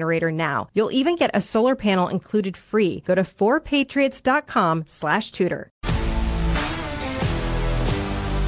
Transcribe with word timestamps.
generator 0.00 0.32
now. 0.32 0.68
You'll 0.72 0.92
even 0.92 1.16
get 1.16 1.30
a 1.34 1.40
solar 1.40 1.76
panel 1.76 2.08
included 2.08 2.56
free. 2.56 3.02
Go 3.06 3.14
to 3.14 3.22
4patriots.com 3.22 4.84
slash 4.86 5.32
tudor. 5.32 5.70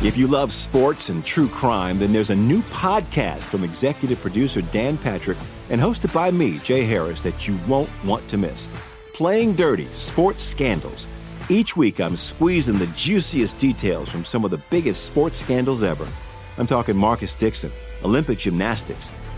If 0.05 0.17
you 0.17 0.27
love 0.27 0.53
sports 0.53 1.11
and 1.11 1.25
true 1.25 1.49
crime, 1.49 2.01
then 2.01 2.13
there's 2.13 2.31
a 2.31 2.37
new 2.37 2.61
podcast 2.63 3.45
from 3.45 3.63
executive 3.63 4.21
producer 4.21 4.63
Dan 4.73 4.99
Patrick 4.99 5.39
and 5.71 5.81
hosted 5.81 6.13
by 6.13 6.31
me, 6.33 6.59
Jay 6.59 6.83
Harris, 6.83 7.23
that 7.23 7.47
you 7.47 7.57
won't 7.69 7.91
want 8.05 8.27
to 8.29 8.37
miss. 8.37 8.69
Playing 9.15 9.55
Dirty 9.55 9.87
Sports 9.93 10.43
Scandals. 10.43 11.07
Each 11.49 11.77
week, 11.77 12.01
I'm 12.01 12.17
squeezing 12.17 12.79
the 12.79 12.89
juiciest 12.97 13.59
details 13.59 14.09
from 14.09 14.25
some 14.25 14.45
of 14.45 14.51
the 14.51 14.63
biggest 14.71 15.05
sports 15.05 15.39
scandals 15.39 15.83
ever. 15.83 16.09
I'm 16.59 16.67
talking 16.67 16.97
Marcus 16.97 17.35
Dixon, 17.37 17.71
Olympic 18.05 18.39
gymnastics, 18.39 19.13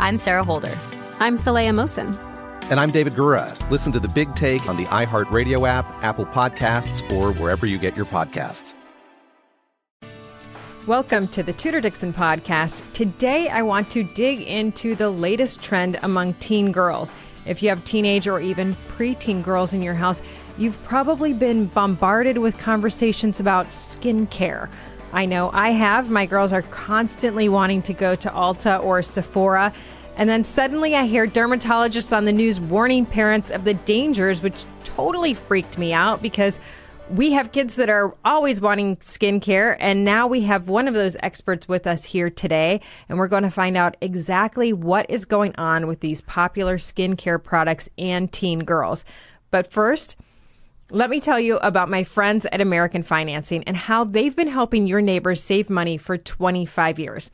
I'm 0.00 0.16
Sarah 0.16 0.42
Holder. 0.42 0.72
I'm 1.18 1.36
Saleha 1.36 1.74
Mohsin. 1.74 2.16
And 2.70 2.80
I'm 2.80 2.90
David 2.90 3.12
Gura. 3.12 3.54
Listen 3.70 3.92
to 3.92 4.00
The 4.00 4.08
Big 4.08 4.34
Take 4.34 4.66
on 4.66 4.78
the 4.78 4.86
iHeartRadio 4.86 5.68
app, 5.68 5.84
Apple 6.02 6.24
Podcasts, 6.24 7.02
or 7.12 7.34
wherever 7.34 7.66
you 7.66 7.76
get 7.76 7.94
your 7.98 8.06
podcasts. 8.06 8.72
Welcome 10.86 11.28
to 11.28 11.42
the 11.42 11.52
Tudor 11.52 11.82
Dixon 11.82 12.14
podcast. 12.14 12.82
Today, 12.94 13.50
I 13.50 13.60
want 13.60 13.90
to 13.90 14.02
dig 14.02 14.40
into 14.40 14.94
the 14.94 15.10
latest 15.10 15.60
trend 15.60 15.98
among 16.02 16.32
teen 16.34 16.72
girls. 16.72 17.14
If 17.44 17.62
you 17.62 17.68
have 17.68 17.84
teenage 17.84 18.26
or 18.26 18.40
even 18.40 18.76
preteen 18.96 19.42
girls 19.42 19.74
in 19.74 19.82
your 19.82 19.92
house, 19.92 20.22
you've 20.56 20.82
probably 20.84 21.34
been 21.34 21.66
bombarded 21.66 22.38
with 22.38 22.56
conversations 22.56 23.38
about 23.38 23.68
skincare. 23.68 24.70
I 25.12 25.26
know 25.26 25.50
I 25.52 25.70
have. 25.70 26.10
My 26.10 26.26
girls 26.26 26.52
are 26.52 26.62
constantly 26.62 27.48
wanting 27.48 27.82
to 27.82 27.92
go 27.92 28.14
to 28.14 28.28
Ulta 28.30 28.82
or 28.82 29.02
Sephora. 29.02 29.72
And 30.16 30.28
then 30.28 30.44
suddenly 30.44 30.94
I 30.94 31.06
hear 31.06 31.26
dermatologists 31.26 32.16
on 32.16 32.24
the 32.24 32.32
news 32.32 32.60
warning 32.60 33.06
parents 33.06 33.50
of 33.50 33.64
the 33.64 33.74
dangers, 33.74 34.42
which 34.42 34.64
totally 34.84 35.34
freaked 35.34 35.78
me 35.78 35.92
out 35.92 36.22
because 36.22 36.60
we 37.10 37.32
have 37.32 37.50
kids 37.50 37.74
that 37.76 37.90
are 37.90 38.14
always 38.24 38.60
wanting 38.60 38.96
skincare, 38.98 39.76
and 39.80 40.04
now 40.04 40.28
we 40.28 40.42
have 40.42 40.68
one 40.68 40.86
of 40.86 40.94
those 40.94 41.16
experts 41.20 41.66
with 41.66 41.86
us 41.86 42.04
here 42.04 42.30
today, 42.30 42.80
and 43.08 43.18
we're 43.18 43.26
going 43.26 43.42
to 43.42 43.50
find 43.50 43.76
out 43.76 43.96
exactly 44.00 44.72
what 44.72 45.10
is 45.10 45.24
going 45.24 45.54
on 45.56 45.88
with 45.88 46.00
these 46.00 46.20
popular 46.20 46.78
skincare 46.78 47.42
products 47.42 47.88
and 47.98 48.30
teen 48.30 48.60
girls. 48.60 49.04
But 49.50 49.72
first, 49.72 50.16
let 50.92 51.08
me 51.08 51.20
tell 51.20 51.38
you 51.38 51.56
about 51.58 51.88
my 51.88 52.02
friends 52.02 52.46
at 52.46 52.60
American 52.60 53.04
Financing 53.04 53.62
and 53.64 53.76
how 53.76 54.02
they've 54.02 54.34
been 54.34 54.48
helping 54.48 54.88
your 54.88 55.00
neighbors 55.00 55.42
save 55.42 55.70
money 55.70 55.96
for 55.96 56.18
25 56.18 56.98
years. 56.98 57.30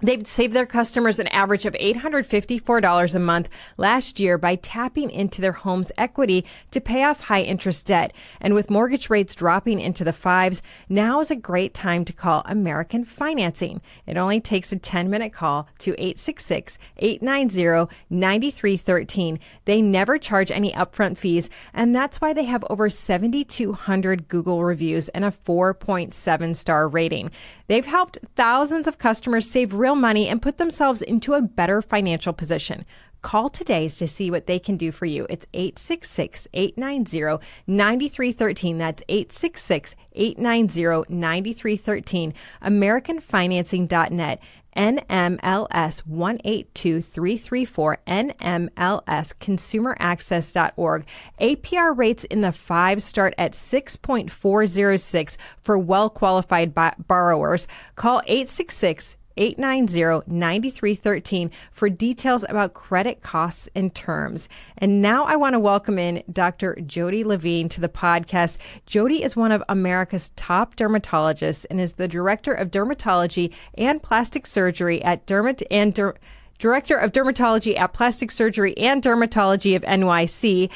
They've 0.00 0.24
saved 0.24 0.54
their 0.54 0.66
customers 0.66 1.18
an 1.18 1.26
average 1.28 1.66
of 1.66 1.74
$854 1.74 3.14
a 3.14 3.18
month 3.18 3.48
last 3.76 4.20
year 4.20 4.38
by 4.38 4.54
tapping 4.54 5.10
into 5.10 5.40
their 5.40 5.52
home's 5.52 5.90
equity 5.98 6.44
to 6.70 6.80
pay 6.80 7.02
off 7.02 7.22
high 7.22 7.42
interest 7.42 7.86
debt. 7.86 8.12
And 8.40 8.54
with 8.54 8.70
mortgage 8.70 9.10
rates 9.10 9.34
dropping 9.34 9.80
into 9.80 10.04
the 10.04 10.12
fives, 10.12 10.62
now 10.88 11.18
is 11.18 11.32
a 11.32 11.36
great 11.36 11.74
time 11.74 12.04
to 12.04 12.12
call 12.12 12.42
American 12.46 13.04
Financing. 13.04 13.80
It 14.06 14.16
only 14.16 14.40
takes 14.40 14.70
a 14.70 14.78
10 14.78 15.10
minute 15.10 15.32
call 15.32 15.68
to 15.78 15.90
866 15.94 16.78
890 16.98 17.92
9313. 18.08 19.40
They 19.64 19.82
never 19.82 20.16
charge 20.16 20.52
any 20.52 20.72
upfront 20.74 21.18
fees, 21.18 21.50
and 21.74 21.92
that's 21.92 22.20
why 22.20 22.32
they 22.32 22.44
have 22.44 22.64
over 22.70 22.88
7,200 22.88 24.28
Google 24.28 24.62
reviews 24.64 25.08
and 25.08 25.24
a 25.24 25.32
4.7 25.32 26.54
star 26.54 26.86
rating. 26.86 27.32
They've 27.66 27.84
helped 27.84 28.18
thousands 28.36 28.86
of 28.86 28.98
customers 28.98 29.50
save 29.50 29.74
real 29.74 29.87
money 29.94 30.28
and 30.28 30.42
put 30.42 30.58
themselves 30.58 31.02
into 31.02 31.34
a 31.34 31.42
better 31.42 31.82
financial 31.82 32.32
position. 32.32 32.84
Call 33.20 33.50
today 33.50 33.88
to 33.88 34.06
see 34.06 34.30
what 34.30 34.46
they 34.46 34.60
can 34.60 34.76
do 34.76 34.92
for 34.92 35.04
you. 35.04 35.26
It's 35.28 35.46
866 35.52 36.46
890 36.54 37.44
9313. 37.66 38.78
That's 38.78 39.02
866 39.08 39.96
890 40.12 41.12
9313. 41.12 42.34
AmericanFinancing.net. 42.62 44.40
NMLS 44.76 46.06
182334, 46.06 47.98
NMLS 48.06 49.34
consumeraccess.org. 49.40 51.06
APR 51.40 51.98
rates 51.98 52.24
in 52.24 52.42
the 52.42 52.52
five 52.52 53.02
start 53.02 53.34
at 53.36 53.54
6.406 53.54 55.36
for 55.60 55.76
well 55.76 56.08
qualified 56.08 56.72
borrowers. 57.08 57.66
Call 57.96 58.22
866 58.26 59.16
890 59.38 60.30
9313 60.30 61.50
for 61.70 61.88
details 61.88 62.44
about 62.48 62.74
credit 62.74 63.22
costs 63.22 63.68
and 63.74 63.94
terms. 63.94 64.48
And 64.76 65.00
now 65.00 65.24
I 65.24 65.36
want 65.36 65.54
to 65.54 65.60
welcome 65.60 65.98
in 65.98 66.22
Dr. 66.30 66.76
Jody 66.84 67.24
Levine 67.24 67.68
to 67.70 67.80
the 67.80 67.88
podcast. 67.88 68.58
Jody 68.84 69.22
is 69.22 69.36
one 69.36 69.52
of 69.52 69.62
America's 69.68 70.30
top 70.30 70.76
dermatologists 70.76 71.64
and 71.70 71.80
is 71.80 71.94
the 71.94 72.08
director 72.08 72.52
of 72.52 72.70
dermatology 72.70 73.54
and 73.74 74.02
plastic 74.02 74.46
surgery 74.46 75.02
at 75.02 75.26
Dermat 75.26 75.62
and 75.70 75.94
Der- 75.94 76.16
Director 76.58 76.96
of 76.96 77.12
Dermatology 77.12 77.78
at 77.78 77.92
Plastic 77.92 78.32
Surgery 78.32 78.76
and 78.76 79.00
Dermatology 79.00 79.76
of 79.76 79.82
NYC 79.82 80.70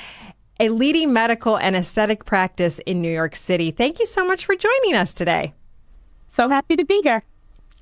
a 0.61 0.69
leading 0.69 1.13
medical 1.13 1.57
and 1.57 1.75
aesthetic 1.75 2.25
practice 2.25 2.79
in 2.81 3.03
New 3.03 3.11
York 3.11 3.35
City. 3.35 3.73
Thank 3.73 3.99
you 3.99 4.07
so 4.07 4.25
much 4.25 4.47
for 4.47 4.55
joining 4.55 4.95
us 4.95 5.13
today. 5.13 5.55
So 6.29 6.49
happy 6.49 6.77
to 6.77 6.85
be 6.85 7.01
here. 7.03 7.25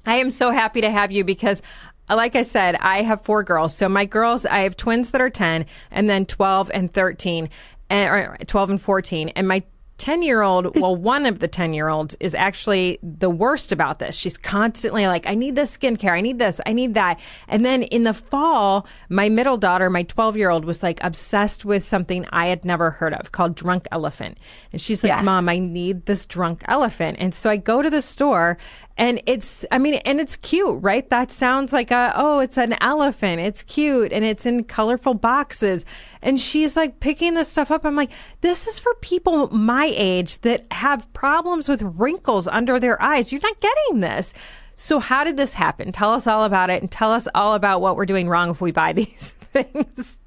I 0.06 0.16
am 0.16 0.30
so 0.30 0.50
happy 0.50 0.80
to 0.80 0.90
have 0.90 1.12
you 1.12 1.24
because 1.24 1.62
uh, 2.08 2.16
like 2.16 2.34
I 2.34 2.42
said, 2.42 2.76
I 2.76 3.02
have 3.02 3.22
four 3.22 3.42
girls. 3.44 3.76
So 3.76 3.88
my 3.88 4.04
girls, 4.04 4.44
I 4.44 4.60
have 4.60 4.76
twins 4.76 5.12
that 5.12 5.20
are 5.20 5.30
10 5.30 5.66
and 5.90 6.10
then 6.10 6.26
12 6.26 6.70
and 6.74 6.92
13 6.92 7.48
and 7.88 8.48
12 8.48 8.70
and 8.70 8.82
14 8.82 9.28
and 9.30 9.48
my 9.48 9.62
10 10.00 10.22
year 10.22 10.42
old, 10.42 10.76
well, 10.80 10.96
one 10.96 11.26
of 11.26 11.38
the 11.38 11.46
10 11.46 11.74
year 11.74 11.88
olds 11.88 12.16
is 12.18 12.34
actually 12.34 12.98
the 13.02 13.30
worst 13.30 13.70
about 13.70 13.98
this. 14.00 14.16
She's 14.16 14.36
constantly 14.36 15.06
like, 15.06 15.26
I 15.26 15.34
need 15.34 15.54
this 15.54 15.76
skincare. 15.76 16.12
I 16.12 16.20
need 16.20 16.38
this. 16.38 16.60
I 16.66 16.72
need 16.72 16.94
that. 16.94 17.20
And 17.46 17.64
then 17.64 17.84
in 17.84 18.02
the 18.02 18.14
fall, 18.14 18.86
my 19.08 19.28
middle 19.28 19.58
daughter, 19.58 19.88
my 19.90 20.02
12 20.02 20.36
year 20.36 20.50
old, 20.50 20.64
was 20.64 20.82
like 20.82 20.98
obsessed 21.04 21.64
with 21.64 21.84
something 21.84 22.26
I 22.30 22.46
had 22.46 22.64
never 22.64 22.90
heard 22.90 23.14
of 23.14 23.30
called 23.30 23.54
Drunk 23.54 23.86
Elephant. 23.92 24.38
And 24.72 24.80
she's 24.80 25.04
like, 25.04 25.10
yes. 25.10 25.24
Mom, 25.24 25.48
I 25.48 25.58
need 25.58 26.06
this 26.06 26.26
drunk 26.26 26.62
elephant. 26.66 27.18
And 27.20 27.34
so 27.34 27.50
I 27.50 27.58
go 27.58 27.82
to 27.82 27.90
the 27.90 28.02
store 28.02 28.56
and 29.00 29.22
it's, 29.24 29.64
I 29.72 29.78
mean, 29.78 29.94
and 29.94 30.20
it's 30.20 30.36
cute, 30.36 30.82
right? 30.82 31.08
That 31.08 31.32
sounds 31.32 31.72
like 31.72 31.90
a, 31.90 32.12
oh, 32.14 32.40
it's 32.40 32.58
an 32.58 32.74
elephant. 32.82 33.40
It's 33.40 33.62
cute 33.62 34.12
and 34.12 34.26
it's 34.26 34.44
in 34.44 34.64
colorful 34.64 35.14
boxes. 35.14 35.86
And 36.20 36.38
she's 36.38 36.76
like 36.76 37.00
picking 37.00 37.32
this 37.32 37.48
stuff 37.48 37.70
up. 37.70 37.86
I'm 37.86 37.96
like, 37.96 38.10
this 38.42 38.66
is 38.66 38.78
for 38.78 38.94
people 38.96 39.48
my 39.56 39.90
age 39.96 40.40
that 40.40 40.66
have 40.70 41.10
problems 41.14 41.66
with 41.66 41.80
wrinkles 41.80 42.46
under 42.46 42.78
their 42.78 43.00
eyes. 43.00 43.32
You're 43.32 43.40
not 43.40 43.58
getting 43.60 44.00
this. 44.00 44.34
So, 44.76 44.98
how 44.98 45.24
did 45.24 45.38
this 45.38 45.54
happen? 45.54 45.92
Tell 45.92 46.12
us 46.12 46.26
all 46.26 46.44
about 46.44 46.68
it 46.68 46.82
and 46.82 46.90
tell 46.90 47.10
us 47.10 47.26
all 47.34 47.54
about 47.54 47.80
what 47.80 47.96
we're 47.96 48.04
doing 48.04 48.28
wrong 48.28 48.50
if 48.50 48.60
we 48.60 48.70
buy 48.70 48.92
these 48.94 49.30
things. 49.30 50.18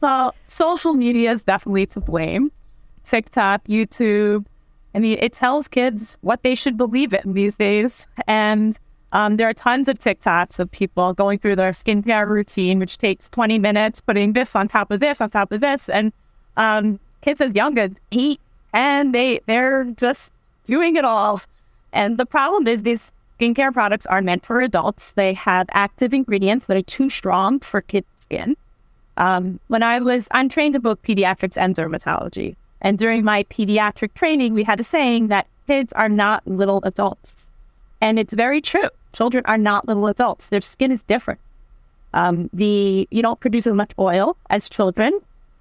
Well, 0.00 0.36
social 0.46 0.94
media 0.94 1.32
is 1.32 1.42
definitely 1.42 1.86
to 1.86 2.00
blame. 2.00 2.52
TikTok, 3.02 3.64
YouTube, 3.64 4.46
I 4.94 4.98
mean, 4.98 5.18
it 5.20 5.32
tells 5.32 5.68
kids 5.68 6.18
what 6.20 6.42
they 6.42 6.54
should 6.54 6.76
believe 6.76 7.12
in 7.12 7.34
these 7.34 7.56
days. 7.56 8.06
And 8.26 8.78
um, 9.12 9.36
there 9.36 9.48
are 9.48 9.54
tons 9.54 9.88
of 9.88 9.98
TikToks 9.98 10.58
of 10.58 10.70
people 10.70 11.12
going 11.14 11.38
through 11.38 11.56
their 11.56 11.72
skincare 11.72 12.28
routine, 12.28 12.78
which 12.78 12.98
takes 12.98 13.28
20 13.28 13.58
minutes, 13.58 14.00
putting 14.00 14.32
this 14.32 14.54
on 14.56 14.68
top 14.68 14.90
of 14.90 15.00
this, 15.00 15.20
on 15.20 15.30
top 15.30 15.52
of 15.52 15.60
this. 15.60 15.88
And 15.88 16.12
um, 16.56 16.98
kids 17.22 17.40
as 17.40 17.54
young 17.54 17.78
as 17.78 17.90
eight, 18.12 18.40
and 18.72 19.14
they, 19.14 19.40
they're 19.46 19.84
just 19.96 20.32
doing 20.64 20.96
it 20.96 21.04
all. 21.04 21.40
And 21.92 22.18
the 22.18 22.26
problem 22.26 22.66
is 22.66 22.82
these 22.82 23.12
skincare 23.38 23.72
products 23.72 24.06
are 24.06 24.22
meant 24.22 24.44
for 24.44 24.60
adults. 24.60 25.12
They 25.12 25.32
have 25.34 25.66
active 25.72 26.14
ingredients 26.14 26.66
that 26.66 26.76
are 26.76 26.82
too 26.82 27.10
strong 27.10 27.60
for 27.60 27.80
kids' 27.80 28.06
skin. 28.20 28.56
Um, 29.16 29.58
when 29.68 29.82
I 29.82 29.98
was, 29.98 30.28
I'm 30.30 30.48
trained 30.48 30.76
in 30.76 30.82
both 30.82 31.02
pediatrics 31.02 31.56
and 31.56 31.74
dermatology. 31.74 32.54
And 32.82 32.98
during 32.98 33.24
my 33.24 33.44
pediatric 33.44 34.14
training, 34.14 34.54
we 34.54 34.64
had 34.64 34.80
a 34.80 34.84
saying 34.84 35.28
that 35.28 35.46
kids 35.66 35.92
are 35.94 36.08
not 36.08 36.46
little 36.46 36.80
adults. 36.84 37.50
And 38.00 38.18
it's 38.18 38.34
very 38.34 38.60
true. 38.60 38.88
Children 39.12 39.44
are 39.46 39.58
not 39.58 39.86
little 39.86 40.06
adults. 40.06 40.48
Their 40.48 40.60
skin 40.60 40.90
is 40.90 41.02
different. 41.02 41.40
Um, 42.14 42.50
the 42.52 43.06
you 43.10 43.22
don't 43.22 43.38
produce 43.38 43.66
as 43.66 43.74
much 43.74 43.92
oil 43.98 44.36
as 44.50 44.68
children, 44.68 45.12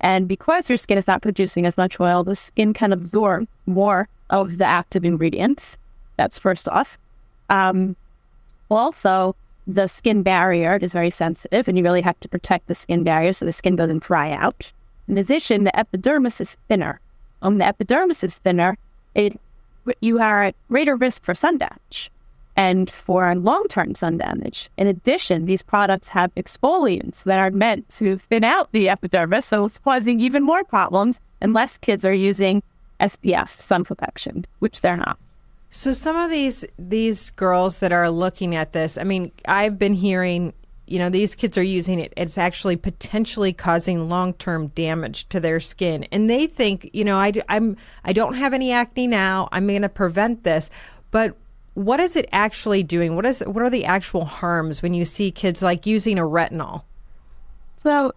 and 0.02 0.28
because 0.28 0.70
your 0.70 0.78
skin 0.78 0.98
is 0.98 1.06
not 1.06 1.22
producing 1.22 1.66
as 1.66 1.78
much 1.78 2.00
oil, 2.00 2.24
the 2.24 2.36
skin 2.36 2.74
can 2.74 2.92
absorb 2.92 3.48
more 3.66 4.08
of 4.30 4.58
the 4.58 4.66
active 4.66 5.06
ingredients. 5.06 5.78
That's 6.18 6.40
first 6.40 6.68
off. 6.70 6.98
Um, 7.50 7.96
also, 8.70 9.36
the 9.68 9.88
skin 9.88 10.24
barrier 10.24 10.78
is 10.82 10.94
very 10.94 11.10
sensitive, 11.12 11.68
and 11.68 11.78
you 11.78 11.84
really 11.84 12.02
have 12.02 12.20
to 12.22 12.30
protect 12.30 12.68
the 12.68 12.76
skin 12.76 13.04
barrier 13.04 13.34
so 13.34 13.46
the 13.46 13.52
skin 13.52 13.76
doesn't 13.76 14.04
dry 14.04 14.32
out. 14.32 14.72
In 15.08 15.18
addition, 15.18 15.64
the 15.64 15.78
epidermis 15.78 16.42
is 16.42 16.58
thinner, 16.68 17.00
um, 17.42 17.58
the 17.58 17.66
epidermis 17.66 18.24
is 18.24 18.40
thinner, 18.40 18.78
it, 19.16 19.40
you 20.02 20.20
are 20.20 20.44
at 20.46 20.56
greater 20.70 20.96
risk 20.96 21.24
for 21.24 21.34
sun 21.34 21.58
damage 21.58 22.12
and 22.56 22.90
for 22.90 23.34
long 23.36 23.66
term 23.70 23.96
sun 23.96 24.18
damage. 24.18 24.70
In 24.78 24.88
addition, 24.88 25.46
these 25.46 25.62
products 25.62 26.10
have 26.10 26.34
exfoliants 26.36 27.24
that 27.24 27.40
are 27.40 27.52
meant 27.52 27.88
to 27.90 28.18
thin 28.18 28.44
out 28.44 28.72
the 28.72 28.90
epidermis, 28.90 29.46
so 29.46 29.66
it's 29.66 29.80
causing 29.80 30.20
even 30.20 30.44
more 30.44 30.64
problems 30.64 31.22
unless 31.42 31.78
kids 31.78 32.04
are 32.04 32.14
using 32.14 32.62
SPF, 33.00 33.62
sun 33.62 33.86
protection, 33.86 34.46
which 34.60 34.82
they're 34.82 34.98
not. 34.98 35.18
So 35.70 35.94
some 35.94 36.18
of 36.18 36.30
these 36.30 36.66
these 36.78 37.30
girls 37.32 37.80
that 37.80 37.92
are 37.92 38.10
looking 38.10 38.56
at 38.56 38.74
this, 38.74 38.98
I 38.98 39.04
mean, 39.04 39.32
I've 39.48 39.80
been 39.80 39.94
hearing 39.94 40.54
you 40.90 41.00
know, 41.00 41.10
these 41.10 41.36
kids 41.36 41.58
are 41.58 41.64
using 41.64 42.00
it. 42.00 42.14
It's 42.18 42.38
actually 42.38 42.76
potentially 42.76 43.54
causing 43.54 44.10
long 44.10 44.34
term 44.34 44.68
damage 44.70 45.30
to 45.30 45.40
their 45.40 45.60
skin. 45.60 46.06
And 46.12 46.30
they 46.30 46.48
think, 46.48 46.90
you 46.94 47.04
know, 47.04 47.18
I, 47.18 47.34
I'm, 47.48 47.78
I 48.04 48.14
don't 48.14 48.34
have 48.34 48.54
any 48.54 48.72
acne 48.72 49.08
now. 49.08 49.50
I'm 49.52 49.68
going 49.68 49.84
to 49.84 49.90
prevent 49.90 50.44
this. 50.44 50.70
But 51.12 51.36
what 51.74 52.00
is 52.00 52.16
it 52.16 52.28
actually 52.32 52.84
doing? 52.84 53.16
What 53.16 53.26
is 53.26 53.42
what 53.42 53.64
are 53.64 53.70
the 53.70 53.86
actual 53.86 54.26
harms 54.26 54.82
when 54.82 54.94
you 54.94 55.06
see 55.06 55.32
kids 55.32 55.62
like 55.62 55.86
using 55.86 56.18
a 56.18 56.24
retinol? 56.24 56.84
So 57.78 58.12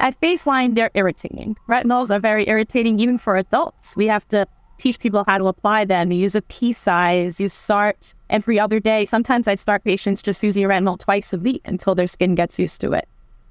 at 0.00 0.20
baseline, 0.20 0.74
they're 0.74 0.90
irritating. 0.94 1.56
Retinols 1.68 2.14
are 2.14 2.20
very 2.20 2.48
irritating 2.48 2.98
even 3.00 3.18
for 3.18 3.36
adults. 3.36 3.96
We 3.96 4.06
have 4.06 4.26
to 4.28 4.46
teach 4.78 4.98
people 4.98 5.24
how 5.26 5.38
to 5.38 5.46
apply 5.46 5.84
them. 5.84 6.10
You 6.12 6.18
use 6.18 6.34
a 6.34 6.42
pea 6.42 6.72
size. 6.72 7.40
You 7.40 7.48
start 7.48 8.14
every 8.30 8.58
other 8.58 8.80
day. 8.80 9.04
Sometimes 9.04 9.48
I 9.48 9.54
start 9.54 9.84
patients 9.84 10.22
just 10.22 10.42
using 10.42 10.62
retinol 10.64 10.98
twice 10.98 11.32
a 11.32 11.38
week 11.38 11.62
until 11.64 11.94
their 11.94 12.06
skin 12.06 12.34
gets 12.34 12.58
used 12.58 12.80
to 12.80 12.92
it. 12.92 13.08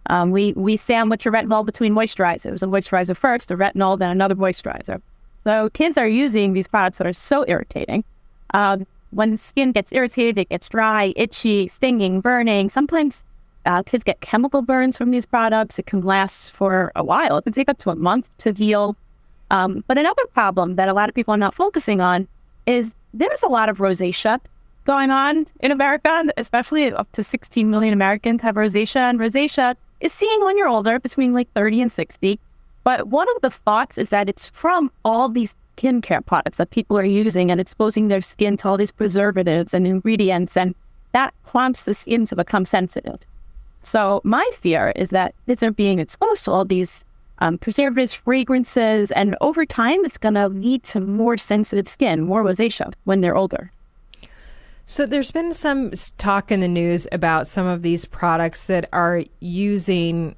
Um, 0.09 0.31
we 0.31 0.53
we 0.53 0.77
sandwich 0.77 1.25
a 1.25 1.31
retinol 1.31 1.65
between 1.65 1.93
moisturizers. 1.93 2.63
A 2.63 2.65
moisturizer 2.65 3.15
first, 3.15 3.51
a 3.51 3.57
retinol, 3.57 3.99
then 3.99 4.09
another 4.09 4.35
moisturizer. 4.35 5.01
So 5.43 5.69
kids 5.69 5.97
are 5.97 6.07
using 6.07 6.53
these 6.53 6.67
products 6.67 6.97
that 6.97 7.07
are 7.07 7.13
so 7.13 7.45
irritating. 7.47 8.03
Um, 8.53 8.85
when 9.11 9.31
the 9.31 9.37
skin 9.37 9.71
gets 9.71 9.91
irritated, 9.91 10.37
it 10.37 10.49
gets 10.49 10.69
dry, 10.69 11.13
itchy, 11.15 11.67
stinging, 11.67 12.21
burning. 12.21 12.69
Sometimes 12.69 13.23
uh, 13.65 13.83
kids 13.83 14.03
get 14.03 14.19
chemical 14.21 14.61
burns 14.61 14.97
from 14.97 15.11
these 15.11 15.25
products. 15.25 15.79
It 15.79 15.85
can 15.85 16.01
last 16.01 16.51
for 16.51 16.91
a 16.95 17.03
while. 17.03 17.37
It 17.37 17.43
can 17.43 17.53
take 17.53 17.69
up 17.69 17.77
to 17.79 17.89
a 17.89 17.95
month 17.95 18.35
to 18.37 18.53
heal. 18.53 18.95
Um, 19.51 19.83
but 19.87 19.97
another 19.97 20.25
problem 20.33 20.75
that 20.75 20.89
a 20.89 20.93
lot 20.93 21.09
of 21.09 21.15
people 21.15 21.33
are 21.33 21.37
not 21.37 21.53
focusing 21.53 22.01
on 22.01 22.27
is 22.65 22.95
there's 23.13 23.43
a 23.43 23.47
lot 23.47 23.69
of 23.69 23.77
rosacea 23.77 24.39
going 24.85 25.09
on 25.09 25.45
in 25.59 25.71
America, 25.71 26.25
especially 26.37 26.91
up 26.91 27.11
to 27.11 27.23
16 27.23 27.69
million 27.69 27.93
Americans 27.93 28.41
have 28.41 28.55
rosacea. 28.55 29.09
And 29.09 29.19
rosacea 29.19 29.75
is 29.99 30.13
seen 30.13 30.43
when 30.43 30.57
you're 30.57 30.67
older, 30.67 30.99
between 30.99 31.33
like 31.33 31.51
30 31.53 31.81
and 31.81 31.91
60. 31.91 32.39
But 32.83 33.07
one 33.07 33.27
of 33.35 33.41
the 33.41 33.49
thoughts 33.49 33.97
is 33.97 34.09
that 34.09 34.29
it's 34.29 34.47
from 34.47 34.91
all 35.03 35.27
these 35.27 35.55
skincare 35.77 36.25
products 36.25 36.57
that 36.57 36.69
people 36.71 36.97
are 36.97 37.03
using 37.03 37.51
and 37.51 37.59
exposing 37.59 38.07
their 38.07 38.21
skin 38.21 38.57
to 38.57 38.67
all 38.69 38.77
these 38.77 38.91
preservatives 38.91 39.73
and 39.73 39.85
ingredients, 39.85 40.57
and 40.57 40.73
that 41.11 41.33
prompts 41.45 41.83
the 41.83 41.93
skin 41.93 42.25
to 42.25 42.35
become 42.35 42.65
sensitive. 42.65 43.19
So 43.81 44.21
my 44.23 44.49
fear 44.53 44.91
is 44.95 45.09
that 45.09 45.35
kids 45.47 45.63
are 45.63 45.71
being 45.71 45.99
exposed 45.99 46.45
to 46.45 46.51
all 46.51 46.65
these 46.65 47.05
um, 47.39 47.57
preservatives, 47.57 48.13
fragrances, 48.13 49.11
and 49.11 49.35
over 49.41 49.65
time, 49.65 50.03
it's 50.05 50.17
going 50.17 50.35
to 50.35 50.47
lead 50.47 50.83
to 50.83 50.99
more 50.99 51.37
sensitive 51.37 51.87
skin, 51.87 52.23
more 52.23 52.43
rosacea 52.43 52.93
when 53.03 53.21
they're 53.21 53.35
older. 53.35 53.71
So 54.85 55.05
there's 55.05 55.31
been 55.31 55.53
some 55.53 55.91
talk 56.17 56.51
in 56.51 56.61
the 56.61 56.67
news 56.67 57.07
about 57.11 57.45
some 57.45 57.67
of 57.67 57.81
these 57.81 58.05
products 58.05 58.65
that 58.65 58.87
are 58.93 59.23
using 59.41 60.35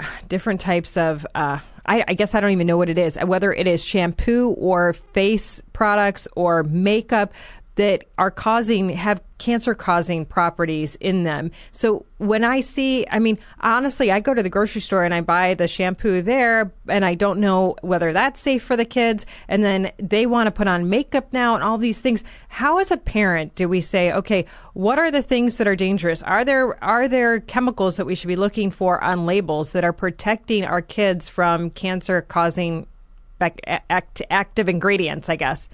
different 0.28 0.60
types 0.60 0.96
of. 0.96 1.26
Uh, 1.34 1.60
I, 1.86 2.02
I, 2.08 2.14
guess 2.14 2.34
I 2.34 2.40
don't 2.40 2.50
even 2.50 2.66
know 2.66 2.78
what 2.78 2.88
it 2.88 2.96
is, 2.96 3.18
whether 3.18 3.52
it 3.52 3.68
is 3.68 3.84
shampoo 3.84 4.54
or 4.58 4.94
face 4.94 5.62
products 5.74 6.26
or 6.34 6.62
makeup, 6.62 7.34
that 7.76 8.04
are 8.18 8.30
causing 8.30 8.90
have 8.90 9.20
cancer 9.38 9.74
causing 9.74 10.24
properties 10.24 10.96
in 10.96 11.24
them. 11.24 11.50
So 11.72 12.06
when 12.18 12.44
I 12.44 12.60
see, 12.60 13.04
I 13.10 13.18
mean, 13.18 13.38
honestly, 13.60 14.12
I 14.12 14.20
go 14.20 14.32
to 14.32 14.42
the 14.42 14.48
grocery 14.48 14.80
store 14.80 15.04
and 15.04 15.12
I 15.12 15.20
buy 15.20 15.54
the 15.54 15.66
shampoo 15.66 16.22
there 16.22 16.72
and 16.88 17.04
I 17.04 17.14
don't 17.14 17.40
know 17.40 17.74
whether 17.82 18.12
that's 18.12 18.40
safe 18.40 18.62
for 18.62 18.76
the 18.76 18.84
kids 18.84 19.26
and 19.48 19.64
then 19.64 19.90
they 19.98 20.24
want 20.24 20.46
to 20.46 20.50
put 20.52 20.68
on 20.68 20.88
makeup 20.88 21.32
now 21.32 21.54
and 21.54 21.64
all 21.64 21.76
these 21.76 22.00
things. 22.00 22.22
How 22.48 22.78
as 22.78 22.92
a 22.92 22.96
parent 22.96 23.54
do 23.56 23.68
we 23.68 23.80
say, 23.80 24.12
okay, 24.12 24.46
what 24.72 24.98
are 24.98 25.10
the 25.10 25.22
things 25.22 25.56
that 25.56 25.66
are 25.66 25.76
dangerous? 25.76 26.22
Are 26.22 26.44
there 26.44 26.82
are 26.82 27.08
there 27.08 27.40
chemicals 27.40 27.96
that 27.96 28.06
we 28.06 28.14
should 28.14 28.28
be 28.28 28.36
looking 28.36 28.70
for 28.70 29.02
on 29.02 29.26
labels 29.26 29.72
that 29.72 29.84
are 29.84 29.92
protecting 29.92 30.64
our 30.64 30.80
kids 30.80 31.28
from 31.28 31.70
cancer 31.70 32.22
causing 32.22 32.86
act, 33.40 34.22
active 34.30 34.68
ingredients, 34.68 35.28
I 35.28 35.36
guess? 35.36 35.68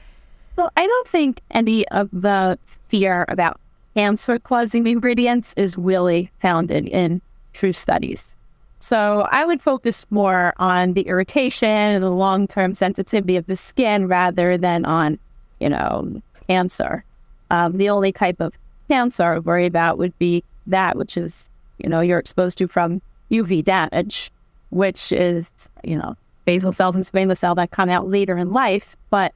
Well, 0.61 0.71
I 0.77 0.87
don't 0.87 1.09
think 1.09 1.41
any 1.53 1.89
of 1.89 2.11
the 2.13 2.59
fear 2.89 3.25
about 3.31 3.59
cancer 3.95 4.39
causing 4.39 4.87
ingredients 4.87 5.55
is 5.57 5.79
really 5.79 6.31
founded 6.39 6.87
in 6.87 7.23
true 7.55 7.73
studies. 7.73 8.37
So 8.79 9.27
I 9.31 9.47
would 9.47 9.63
focus 9.63 10.05
more 10.11 10.53
on 10.59 10.93
the 10.93 11.09
irritation 11.09 11.67
and 11.67 12.05
the 12.05 12.11
long 12.11 12.47
term 12.47 12.75
sensitivity 12.75 13.39
of 13.39 13.47
the 13.47 13.57
skin 13.57 14.07
rather 14.07 14.59
than 14.59 14.85
on, 14.85 15.19
you 15.61 15.71
know, 15.71 16.21
cancer. 16.47 17.05
Um, 17.51 17.79
the 17.79 17.89
only 17.89 18.13
type 18.13 18.39
of 18.39 18.59
cancer 18.91 19.25
I 19.25 19.39
worry 19.39 19.65
about 19.65 19.97
would 19.97 20.19
be 20.19 20.45
that 20.67 20.95
which 20.95 21.17
is, 21.17 21.49
you 21.79 21.89
know, 21.89 22.01
you're 22.01 22.19
exposed 22.19 22.59
to 22.59 22.69
from 22.69 23.01
UV 23.31 23.65
damage, 23.65 24.31
which 24.69 25.11
is, 25.11 25.51
you 25.83 25.97
know, 25.97 26.19
basal 26.45 26.71
cells 26.71 26.95
and 26.95 27.05
squamous 27.05 27.39
cell 27.39 27.55
that 27.55 27.71
come 27.71 27.89
out 27.89 28.11
later 28.11 28.37
in 28.37 28.53
life. 28.53 28.95
But 29.09 29.33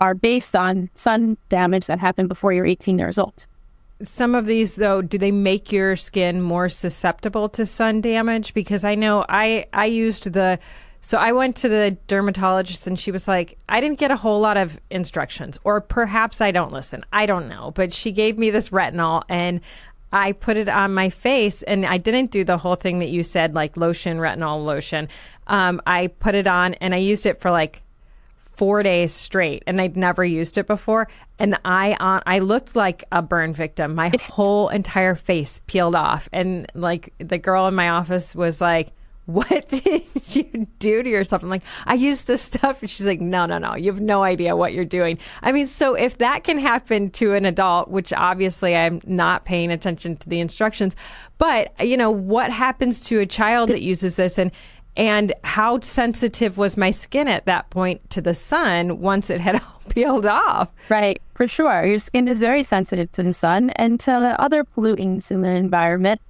are 0.00 0.14
based 0.14 0.56
on 0.56 0.90
sun 0.94 1.36
damage 1.48 1.86
that 1.86 1.98
happened 1.98 2.28
before 2.28 2.52
you're 2.52 2.66
18 2.66 2.98
years 2.98 3.18
old. 3.18 3.46
Some 4.02 4.34
of 4.34 4.46
these, 4.46 4.74
though, 4.74 5.00
do 5.02 5.18
they 5.18 5.30
make 5.30 5.70
your 5.70 5.96
skin 5.96 6.42
more 6.42 6.68
susceptible 6.68 7.48
to 7.50 7.64
sun 7.64 8.00
damage? 8.00 8.52
Because 8.52 8.84
I 8.84 8.94
know 8.96 9.24
I 9.28 9.66
I 9.72 9.86
used 9.86 10.32
the 10.32 10.58
So 11.00 11.18
I 11.18 11.32
went 11.32 11.54
to 11.56 11.68
the 11.68 11.96
dermatologist 12.08 12.86
and 12.86 12.98
she 12.98 13.10
was 13.10 13.28
like, 13.28 13.56
I 13.68 13.80
didn't 13.80 13.98
get 13.98 14.10
a 14.10 14.16
whole 14.16 14.40
lot 14.40 14.56
of 14.56 14.80
instructions, 14.90 15.58
or 15.62 15.80
perhaps 15.80 16.40
I 16.40 16.50
don't 16.50 16.72
listen. 16.72 17.04
I 17.12 17.26
don't 17.26 17.48
know. 17.48 17.70
But 17.70 17.92
she 17.92 18.10
gave 18.10 18.36
me 18.36 18.50
this 18.50 18.70
retinol 18.70 19.22
and 19.28 19.60
I 20.12 20.32
put 20.32 20.56
it 20.56 20.68
on 20.68 20.94
my 20.94 21.10
face 21.10 21.62
and 21.62 21.84
I 21.84 21.98
didn't 21.98 22.30
do 22.30 22.44
the 22.44 22.56
whole 22.56 22.76
thing 22.76 23.00
that 23.00 23.08
you 23.08 23.22
said, 23.22 23.54
like 23.54 23.76
lotion, 23.76 24.18
retinol 24.18 24.64
lotion. 24.64 25.08
Um, 25.48 25.80
I 25.86 26.06
put 26.06 26.34
it 26.34 26.46
on 26.46 26.74
and 26.74 26.94
I 26.94 26.98
used 26.98 27.26
it 27.26 27.40
for 27.40 27.50
like 27.50 27.82
four 28.56 28.82
days 28.82 29.12
straight 29.12 29.62
and 29.66 29.80
I'd 29.80 29.96
never 29.96 30.24
used 30.24 30.58
it 30.58 30.66
before. 30.66 31.08
And 31.38 31.58
I 31.64 31.96
on 32.00 32.22
I 32.26 32.38
looked 32.38 32.76
like 32.76 33.04
a 33.10 33.22
burn 33.22 33.54
victim. 33.54 33.94
My 33.94 34.12
whole 34.30 34.68
entire 34.68 35.14
face 35.14 35.60
peeled 35.66 35.94
off. 35.94 36.28
And 36.32 36.70
like 36.74 37.12
the 37.18 37.38
girl 37.38 37.66
in 37.66 37.74
my 37.74 37.88
office 37.88 38.34
was 38.34 38.60
like, 38.60 38.92
what 39.26 39.68
did 39.84 40.04
you 40.36 40.66
do 40.78 41.02
to 41.02 41.08
yourself? 41.08 41.42
I'm 41.42 41.48
like, 41.48 41.62
I 41.86 41.94
used 41.94 42.26
this 42.26 42.42
stuff. 42.42 42.82
And 42.82 42.90
she's 42.90 43.06
like, 43.06 43.20
no, 43.20 43.46
no, 43.46 43.58
no. 43.58 43.74
You 43.74 43.90
have 43.90 44.00
no 44.00 44.22
idea 44.22 44.56
what 44.56 44.72
you're 44.72 44.84
doing. 44.84 45.18
I 45.42 45.52
mean, 45.52 45.66
so 45.66 45.94
if 45.94 46.18
that 46.18 46.44
can 46.44 46.58
happen 46.58 47.10
to 47.12 47.32
an 47.34 47.44
adult, 47.44 47.88
which 47.88 48.12
obviously 48.12 48.76
I'm 48.76 49.00
not 49.04 49.44
paying 49.44 49.70
attention 49.70 50.16
to 50.18 50.28
the 50.28 50.40
instructions, 50.40 50.94
but 51.38 51.72
you 51.80 51.96
know, 51.96 52.10
what 52.10 52.50
happens 52.50 53.00
to 53.02 53.20
a 53.20 53.26
child 53.26 53.70
that 53.70 53.82
uses 53.82 54.16
this 54.16 54.38
and 54.38 54.52
and 54.96 55.32
how 55.42 55.80
sensitive 55.80 56.56
was 56.56 56.76
my 56.76 56.90
skin 56.90 57.26
at 57.26 57.46
that 57.46 57.68
point 57.70 58.08
to 58.10 58.20
the 58.20 58.34
sun 58.34 59.00
once 59.00 59.30
it 59.30 59.40
had 59.40 59.56
all 59.60 59.80
peeled 59.88 60.26
off? 60.26 60.68
Right, 60.88 61.20
for 61.34 61.48
sure. 61.48 61.84
Your 61.84 61.98
skin 61.98 62.28
is 62.28 62.38
very 62.38 62.62
sensitive 62.62 63.10
to 63.12 63.22
the 63.22 63.32
sun 63.32 63.70
and 63.70 63.98
to 64.00 64.10
the 64.10 64.40
other 64.40 64.64
pollutants 64.64 65.30
in 65.30 65.42
the 65.42 65.50
environment. 65.50 66.20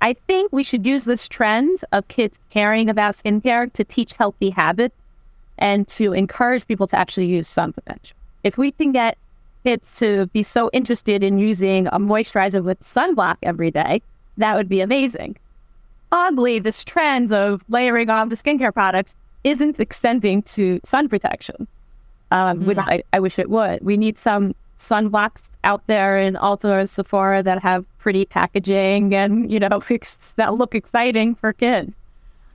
I 0.00 0.14
think 0.26 0.52
we 0.52 0.64
should 0.64 0.86
use 0.86 1.04
this 1.04 1.28
trend 1.28 1.78
of 1.92 2.08
kids 2.08 2.38
caring 2.50 2.88
about 2.88 3.14
skincare 3.14 3.72
to 3.72 3.84
teach 3.84 4.14
healthy 4.14 4.50
habits 4.50 4.96
and 5.58 5.86
to 5.88 6.12
encourage 6.12 6.66
people 6.66 6.86
to 6.88 6.98
actually 6.98 7.26
use 7.26 7.48
sun 7.48 7.72
protection. 7.72 8.16
If 8.42 8.58
we 8.58 8.72
can 8.72 8.90
get 8.90 9.16
kids 9.64 9.98
to 10.00 10.26
be 10.26 10.42
so 10.42 10.70
interested 10.72 11.22
in 11.22 11.38
using 11.38 11.86
a 11.88 12.00
moisturizer 12.00 12.62
with 12.64 12.80
sunblock 12.80 13.36
every 13.44 13.70
day, 13.70 14.02
that 14.38 14.56
would 14.56 14.68
be 14.68 14.80
amazing 14.80 15.36
oddly, 16.12 16.58
this 16.58 16.84
trend 16.84 17.32
of 17.32 17.64
layering 17.68 18.10
on 18.10 18.28
the 18.28 18.36
skincare 18.36 18.72
products 18.72 19.16
isn't 19.42 19.80
extending 19.80 20.42
to 20.42 20.80
sun 20.84 21.08
protection, 21.08 21.66
um, 22.30 22.60
mm 22.60 22.66
which 22.66 22.78
I, 22.78 23.02
I, 23.12 23.18
wish 23.18 23.38
it 23.38 23.50
would. 23.50 23.82
We 23.82 23.96
need 23.96 24.16
some 24.16 24.54
sunblocks 24.78 25.50
out 25.64 25.84
there 25.86 26.18
in 26.18 26.34
Ulta 26.34 26.82
or 26.82 26.86
Sephora 26.86 27.42
that 27.42 27.60
have 27.62 27.84
pretty 27.98 28.24
packaging 28.24 29.14
and, 29.14 29.50
you 29.50 29.58
know, 29.58 29.68
that 30.36 30.54
look 30.54 30.74
exciting 30.74 31.34
for 31.34 31.52
kids. 31.52 31.96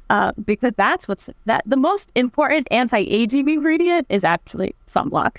Uh, 0.10 0.32
because 0.46 0.72
that's 0.78 1.06
what's 1.06 1.30
that 1.48 1.62
the 1.66 1.76
most 1.76 2.14
important 2.16 2.66
anti-aging 2.72 3.50
ingredient 3.50 4.08
is 4.10 4.24
actually 4.24 4.74
sunblock. 4.88 5.38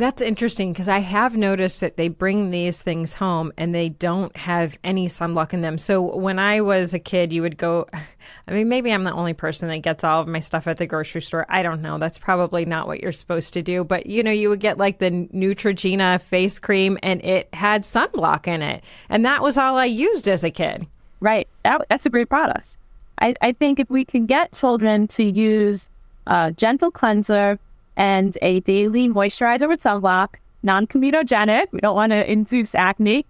That's 0.00 0.22
interesting 0.22 0.72
because 0.72 0.88
I 0.88 1.00
have 1.00 1.36
noticed 1.36 1.80
that 1.80 1.98
they 1.98 2.08
bring 2.08 2.50
these 2.50 2.80
things 2.80 3.12
home 3.12 3.52
and 3.58 3.74
they 3.74 3.90
don't 3.90 4.34
have 4.34 4.78
any 4.82 5.08
sunblock 5.08 5.52
in 5.52 5.60
them. 5.60 5.76
So 5.76 6.16
when 6.16 6.38
I 6.38 6.62
was 6.62 6.94
a 6.94 6.98
kid, 6.98 7.34
you 7.34 7.42
would 7.42 7.58
go, 7.58 7.86
I 8.48 8.52
mean, 8.52 8.70
maybe 8.70 8.94
I'm 8.94 9.04
the 9.04 9.12
only 9.12 9.34
person 9.34 9.68
that 9.68 9.80
gets 9.80 10.02
all 10.02 10.22
of 10.22 10.26
my 10.26 10.40
stuff 10.40 10.66
at 10.66 10.78
the 10.78 10.86
grocery 10.86 11.20
store. 11.20 11.44
I 11.50 11.62
don't 11.62 11.82
know. 11.82 11.98
That's 11.98 12.18
probably 12.18 12.64
not 12.64 12.86
what 12.86 13.00
you're 13.00 13.12
supposed 13.12 13.52
to 13.52 13.60
do. 13.60 13.84
But, 13.84 14.06
you 14.06 14.22
know, 14.22 14.30
you 14.30 14.48
would 14.48 14.60
get 14.60 14.78
like 14.78 15.00
the 15.00 15.10
Neutrogena 15.10 16.18
face 16.22 16.58
cream 16.58 16.98
and 17.02 17.22
it 17.22 17.50
had 17.52 17.82
sunblock 17.82 18.48
in 18.48 18.62
it. 18.62 18.82
And 19.10 19.22
that 19.26 19.42
was 19.42 19.58
all 19.58 19.76
I 19.76 19.84
used 19.84 20.28
as 20.28 20.42
a 20.42 20.50
kid. 20.50 20.86
Right. 21.20 21.46
That, 21.62 21.84
that's 21.90 22.06
a 22.06 22.10
great 22.10 22.30
product. 22.30 22.78
I, 23.18 23.34
I 23.42 23.52
think 23.52 23.78
if 23.78 23.90
we 23.90 24.06
can 24.06 24.24
get 24.24 24.54
children 24.54 25.08
to 25.08 25.24
use 25.24 25.90
a 26.26 26.52
gentle 26.52 26.90
cleanser, 26.90 27.58
and 27.96 28.36
a 28.42 28.60
daily 28.60 29.08
moisturizer 29.08 29.68
with 29.68 29.82
sunblock, 29.82 30.36
non 30.62 30.86
comedogenic. 30.86 31.66
We 31.72 31.80
don't 31.80 31.96
want 31.96 32.12
to 32.12 32.30
induce 32.30 32.74
acne. 32.74 33.26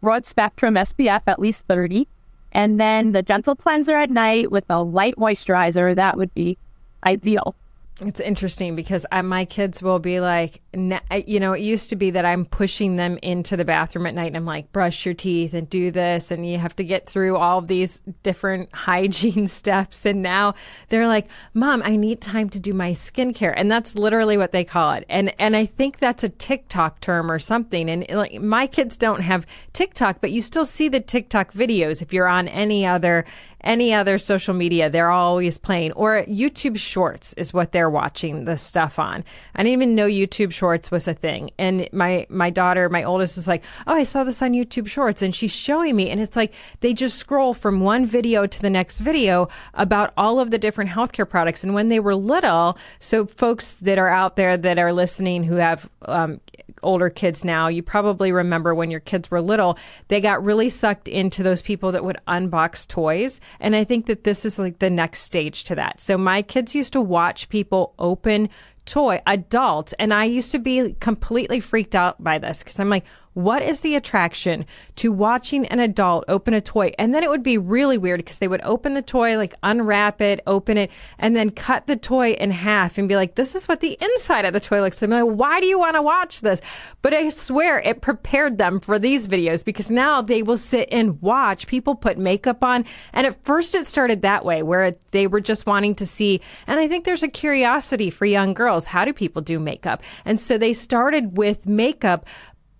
Broad 0.00 0.24
spectrum 0.24 0.74
SPF 0.74 1.22
at 1.26 1.38
least 1.38 1.66
30. 1.66 2.06
And 2.52 2.78
then 2.78 3.12
the 3.12 3.22
gentle 3.22 3.56
cleanser 3.56 3.96
at 3.96 4.10
night 4.10 4.50
with 4.50 4.64
a 4.70 4.82
light 4.82 5.16
moisturizer. 5.16 5.94
That 5.96 6.16
would 6.16 6.32
be 6.34 6.56
ideal. 7.04 7.54
It's 8.00 8.18
interesting 8.18 8.74
because 8.74 9.06
I, 9.12 9.22
my 9.22 9.44
kids 9.44 9.80
will 9.80 10.00
be 10.00 10.18
like, 10.18 10.60
you 10.72 11.38
know, 11.38 11.52
it 11.52 11.60
used 11.60 11.90
to 11.90 11.96
be 11.96 12.10
that 12.10 12.24
I'm 12.24 12.44
pushing 12.44 12.96
them 12.96 13.20
into 13.22 13.56
the 13.56 13.64
bathroom 13.64 14.06
at 14.06 14.14
night 14.14 14.26
and 14.26 14.36
I'm 14.36 14.44
like, 14.44 14.72
brush 14.72 15.06
your 15.06 15.14
teeth 15.14 15.54
and 15.54 15.70
do 15.70 15.92
this. 15.92 16.32
And 16.32 16.48
you 16.48 16.58
have 16.58 16.74
to 16.76 16.84
get 16.84 17.08
through 17.08 17.36
all 17.36 17.58
of 17.58 17.68
these 17.68 18.00
different 18.24 18.72
hygiene 18.74 19.46
steps. 19.46 20.04
And 20.04 20.22
now 20.22 20.54
they're 20.88 21.06
like, 21.06 21.28
mom, 21.52 21.82
I 21.84 21.94
need 21.94 22.20
time 22.20 22.48
to 22.50 22.58
do 22.58 22.74
my 22.74 22.90
skincare. 22.90 23.54
And 23.56 23.70
that's 23.70 23.94
literally 23.94 24.36
what 24.36 24.50
they 24.50 24.64
call 24.64 24.94
it. 24.94 25.06
And, 25.08 25.32
and 25.38 25.54
I 25.54 25.64
think 25.64 26.00
that's 26.00 26.24
a 26.24 26.28
TikTok 26.28 26.98
term 27.00 27.30
or 27.30 27.38
something. 27.38 27.88
And 27.88 28.06
like 28.10 28.40
my 28.40 28.66
kids 28.66 28.96
don't 28.96 29.20
have 29.20 29.46
TikTok, 29.72 30.20
but 30.20 30.32
you 30.32 30.42
still 30.42 30.64
see 30.64 30.88
the 30.88 31.00
TikTok 31.00 31.52
videos 31.52 32.02
if 32.02 32.12
you're 32.12 32.26
on 32.26 32.48
any 32.48 32.84
other 32.84 33.24
any 33.64 33.92
other 33.92 34.18
social 34.18 34.54
media, 34.54 34.88
they're 34.88 35.10
always 35.10 35.58
playing. 35.58 35.92
Or 35.92 36.24
YouTube 36.28 36.78
Shorts 36.78 37.32
is 37.34 37.52
what 37.52 37.72
they're 37.72 37.90
watching 37.90 38.44
the 38.44 38.56
stuff 38.56 38.98
on. 38.98 39.24
I 39.54 39.62
didn't 39.62 39.72
even 39.72 39.94
know 39.94 40.06
YouTube 40.06 40.52
Shorts 40.52 40.90
was 40.90 41.08
a 41.08 41.14
thing. 41.14 41.50
And 41.58 41.88
my 41.92 42.26
my 42.28 42.50
daughter, 42.50 42.88
my 42.88 43.02
oldest, 43.02 43.38
is 43.38 43.48
like, 43.48 43.64
"Oh, 43.86 43.94
I 43.94 44.02
saw 44.02 44.24
this 44.24 44.42
on 44.42 44.52
YouTube 44.52 44.86
Shorts," 44.86 45.22
and 45.22 45.34
she's 45.34 45.52
showing 45.52 45.96
me, 45.96 46.10
and 46.10 46.20
it's 46.20 46.36
like 46.36 46.52
they 46.80 46.92
just 46.92 47.18
scroll 47.18 47.54
from 47.54 47.80
one 47.80 48.06
video 48.06 48.46
to 48.46 48.62
the 48.62 48.70
next 48.70 49.00
video 49.00 49.48
about 49.72 50.12
all 50.16 50.38
of 50.38 50.50
the 50.50 50.58
different 50.58 50.90
healthcare 50.90 51.28
products. 51.28 51.64
And 51.64 51.74
when 51.74 51.88
they 51.88 52.00
were 52.00 52.14
little, 52.14 52.78
so 53.00 53.26
folks 53.26 53.74
that 53.74 53.98
are 53.98 54.08
out 54.08 54.36
there 54.36 54.56
that 54.56 54.78
are 54.78 54.92
listening 54.92 55.44
who 55.44 55.56
have 55.56 55.88
um, 56.02 56.40
older 56.82 57.10
kids 57.10 57.44
now, 57.44 57.68
you 57.68 57.82
probably 57.82 58.30
remember 58.30 58.74
when 58.74 58.90
your 58.90 59.00
kids 59.00 59.30
were 59.30 59.40
little, 59.40 59.78
they 60.08 60.20
got 60.20 60.44
really 60.44 60.68
sucked 60.68 61.08
into 61.08 61.42
those 61.42 61.62
people 61.62 61.92
that 61.92 62.04
would 62.04 62.18
unbox 62.28 62.86
toys. 62.86 63.40
And 63.60 63.74
I 63.76 63.84
think 63.84 64.06
that 64.06 64.24
this 64.24 64.44
is 64.44 64.58
like 64.58 64.78
the 64.78 64.90
next 64.90 65.20
stage 65.20 65.64
to 65.64 65.74
that. 65.74 66.00
So 66.00 66.18
my 66.18 66.42
kids 66.42 66.74
used 66.74 66.92
to 66.94 67.00
watch 67.00 67.48
people 67.48 67.94
open 67.98 68.48
toy, 68.86 69.20
adults 69.26 69.94
And 69.98 70.12
I 70.12 70.24
used 70.24 70.52
to 70.52 70.58
be 70.58 70.94
completely 71.00 71.60
freaked 71.60 71.94
out 71.94 72.22
by 72.22 72.38
this 72.38 72.58
because 72.58 72.78
I'm 72.78 72.90
like, 72.90 73.04
what 73.34 73.62
is 73.62 73.80
the 73.80 73.96
attraction 73.96 74.64
to 74.96 75.12
watching 75.12 75.66
an 75.66 75.80
adult 75.80 76.24
open 76.28 76.54
a 76.54 76.60
toy? 76.60 76.92
And 76.98 77.14
then 77.14 77.22
it 77.22 77.30
would 77.30 77.42
be 77.42 77.58
really 77.58 77.98
weird 77.98 78.20
because 78.20 78.38
they 78.38 78.48
would 78.48 78.62
open 78.62 78.94
the 78.94 79.02
toy, 79.02 79.36
like 79.36 79.54
unwrap 79.62 80.20
it, 80.20 80.40
open 80.46 80.78
it, 80.78 80.90
and 81.18 81.34
then 81.34 81.50
cut 81.50 81.86
the 81.86 81.96
toy 81.96 82.32
in 82.32 82.52
half 82.52 82.96
and 82.96 83.08
be 83.08 83.16
like, 83.16 83.34
this 83.34 83.54
is 83.54 83.66
what 83.68 83.80
the 83.80 83.98
inside 84.00 84.44
of 84.44 84.52
the 84.52 84.60
toy 84.60 84.80
looks 84.80 85.02
like. 85.02 85.10
I'm 85.10 85.26
like, 85.26 85.38
why 85.38 85.60
do 85.60 85.66
you 85.66 85.78
want 85.78 85.96
to 85.96 86.02
watch 86.02 86.40
this? 86.40 86.60
But 87.02 87.12
I 87.12 87.28
swear 87.28 87.80
it 87.80 88.00
prepared 88.00 88.58
them 88.58 88.80
for 88.80 88.98
these 88.98 89.28
videos 89.28 89.64
because 89.64 89.90
now 89.90 90.22
they 90.22 90.42
will 90.42 90.56
sit 90.56 90.88
and 90.92 91.20
watch 91.20 91.66
people 91.66 91.94
put 91.94 92.18
makeup 92.18 92.62
on. 92.62 92.84
And 93.12 93.26
at 93.26 93.44
first 93.44 93.74
it 93.74 93.86
started 93.86 94.22
that 94.22 94.44
way 94.44 94.62
where 94.62 94.94
they 95.10 95.26
were 95.26 95.40
just 95.40 95.66
wanting 95.66 95.96
to 95.96 96.06
see. 96.06 96.40
And 96.66 96.78
I 96.78 96.86
think 96.86 97.04
there's 97.04 97.22
a 97.22 97.28
curiosity 97.28 98.10
for 98.10 98.26
young 98.26 98.54
girls. 98.54 98.84
How 98.86 99.04
do 99.04 99.12
people 99.12 99.42
do 99.42 99.58
makeup? 99.58 100.02
And 100.24 100.38
so 100.38 100.56
they 100.56 100.72
started 100.72 101.36
with 101.36 101.66
makeup, 101.66 102.26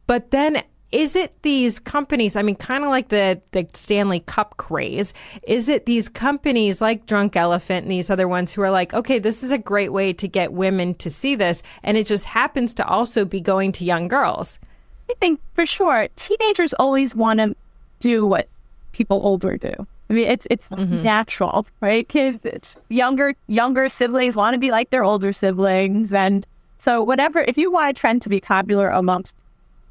but 0.07 0.31
then 0.31 0.63
is 0.95 1.17
it 1.17 1.43
these 1.43 1.81
companies? 1.81 2.37
I 2.37 2.43
mean, 2.43 2.55
kind 2.55 2.85
of 2.85 2.91
like 2.91 3.09
the 3.09 3.41
the 3.51 3.67
Stanley 3.73 4.21
Cup 4.21 4.57
craze. 4.59 5.13
Is 5.47 5.69
it 5.69 5.87
these 5.87 6.09
companies 6.09 6.81
like 6.81 7.07
Drunk 7.07 7.35
Elephant 7.35 7.83
and 7.83 7.91
these 7.91 8.11
other 8.11 8.29
ones 8.29 8.53
who 8.53 8.63
are 8.63 8.71
like, 8.71 8.95
okay, 8.95 9.19
this 9.19 9.43
is 9.43 9.51
a 9.51 9.59
great 9.59 9.93
way 9.93 10.13
to 10.13 10.29
get 10.29 10.53
women 10.53 10.95
to 10.97 11.11
see 11.11 11.35
this, 11.35 11.63
and 11.83 11.97
it 11.97 12.07
just 12.07 12.25
happens 12.25 12.75
to 12.75 12.87
also 12.87 13.25
be 13.25 13.41
going 13.41 13.73
to 13.73 13.85
young 13.85 14.07
girls. 14.07 14.61
I 15.11 15.15
think 15.15 15.41
for 15.55 15.67
sure, 15.67 16.09
teenagers 16.15 16.75
always 16.75 17.15
want 17.15 17.41
to 17.41 17.57
do 17.99 18.25
what 18.25 18.49
people 18.93 19.21
older 19.25 19.57
do. 19.57 19.75
I 20.09 20.13
mean, 20.13 20.29
it's 20.29 20.47
it's 20.49 20.69
mm-hmm. 20.69 21.03
natural, 21.03 21.67
right? 21.81 22.09
Kids, 22.09 22.77
younger 22.89 23.35
younger 23.49 23.89
siblings 23.89 24.37
want 24.37 24.55
to 24.55 24.61
be 24.61 24.71
like 24.71 24.91
their 24.91 25.03
older 25.03 25.33
siblings, 25.33 26.13
and 26.13 26.47
so 26.79 27.03
whatever. 27.03 27.41
If 27.41 27.59
you 27.59 27.73
want 27.73 27.91
a 27.91 28.01
trend 28.01 28.23
to 28.23 28.29
be 28.29 28.41
popular 28.41 28.91
amongst 28.91 29.35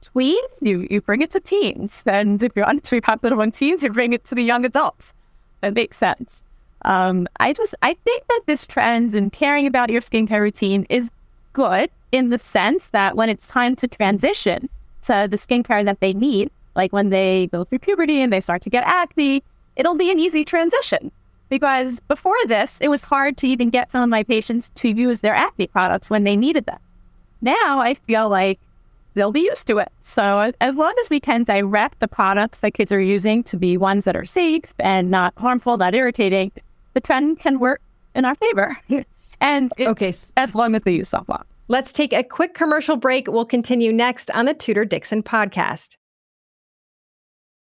tweens, 0.04 0.62
you, 0.62 0.88
you 0.90 1.02
bring 1.02 1.22
it 1.22 1.32
to 1.32 1.40
teens. 1.40 2.04
And 2.06 2.42
if 2.44 2.52
you 2.56 2.64
want 2.64 2.80
it 2.80 2.84
to 2.86 2.92
be 2.92 3.02
popular 3.02 3.36
among 3.36 3.52
teens, 3.52 3.84
you 3.84 3.90
bring 3.90 4.14
it 4.14 4.24
to 4.26 4.36
the 4.36 4.44
young 4.44 4.66
adults. 4.66 5.14
That 5.62 5.74
makes 5.74 5.98
sense. 5.98 6.44
Um, 6.86 7.28
I 7.40 7.54
just 7.54 7.74
I 7.82 7.94
think 7.94 8.28
that 8.28 8.42
this 8.46 8.68
trend 8.68 9.16
and 9.16 9.32
caring 9.32 9.66
about 9.66 9.90
your 9.90 10.02
skincare 10.02 10.42
routine 10.42 10.86
is 10.90 11.10
good 11.54 11.90
in 12.12 12.30
the 12.30 12.38
sense 12.38 12.90
that 12.90 13.16
when 13.16 13.30
it's 13.30 13.48
time 13.48 13.76
to 13.78 13.88
transition 13.88 14.68
to 15.04 15.28
the 15.30 15.38
skincare 15.38 15.86
that 15.86 16.02
they 16.02 16.14
need, 16.14 16.52
like 16.76 16.92
when 16.92 17.10
they 17.10 17.48
go 17.48 17.64
through 17.64 17.80
puberty 17.80 18.22
and 18.22 18.34
they 18.34 18.42
start 18.42 18.62
to 18.64 18.70
get 18.70 18.84
acne, 18.86 19.42
it'll 19.76 19.96
be 19.96 20.12
an 20.12 20.20
easy 20.20 20.44
transition. 20.44 21.12
Because 21.50 22.00
before 22.02 22.36
this, 22.48 22.80
it 22.82 22.90
was 22.90 23.04
hard 23.04 23.38
to 23.38 23.48
even 23.48 23.70
get 23.70 23.92
some 23.92 24.02
of 24.02 24.10
my 24.10 24.24
patients 24.24 24.70
to 24.76 24.90
use 24.90 25.22
their 25.22 25.36
acne 25.36 25.68
products 25.68 26.10
when 26.10 26.24
they 26.24 26.36
needed 26.36 26.66
them. 26.66 26.80
Now 27.42 27.80
I 27.80 27.94
feel 27.94 28.28
like 28.28 28.60
they'll 29.14 29.32
be 29.32 29.42
used 29.42 29.68
to 29.68 29.78
it. 29.78 29.92
So 30.02 30.22
uh, 30.40 30.52
as 30.62 30.76
long 30.76 30.94
as 31.02 31.10
we 31.10 31.20
can 31.20 31.44
direct 31.44 32.00
the 32.00 32.08
products 32.08 32.60
that 32.60 32.72
kids 32.74 32.92
are 32.92 33.00
using 33.02 33.44
to 33.44 33.58
be 33.58 33.78
ones 33.78 34.06
that 34.06 34.16
are 34.16 34.26
safe 34.26 34.74
and 34.80 35.10
not 35.12 35.34
harmful, 35.38 35.78
not 35.78 35.94
irritating, 35.96 36.52
the 36.94 37.02
trend 37.02 37.40
can 37.40 37.60
work 37.60 37.82
in 38.16 38.26
our 38.26 38.36
favor. 38.36 38.78
and 39.42 39.72
it, 39.78 39.88
Okay. 39.88 40.14
as 40.38 40.56
long 40.56 40.76
as 40.76 40.84
they 40.84 40.94
use 40.94 41.10
sunblock. 41.10 41.44
Let's 41.70 41.94
take 41.94 42.14
a 42.14 42.24
quick 42.24 42.54
commercial 42.54 42.98
break. 42.98 43.28
We'll 43.28 43.46
continue 43.46 43.94
next 43.94 44.30
on 44.32 44.46
the 44.46 44.54
Tudor 44.54 44.86
Dixon 44.86 45.24
podcast. 45.24 45.96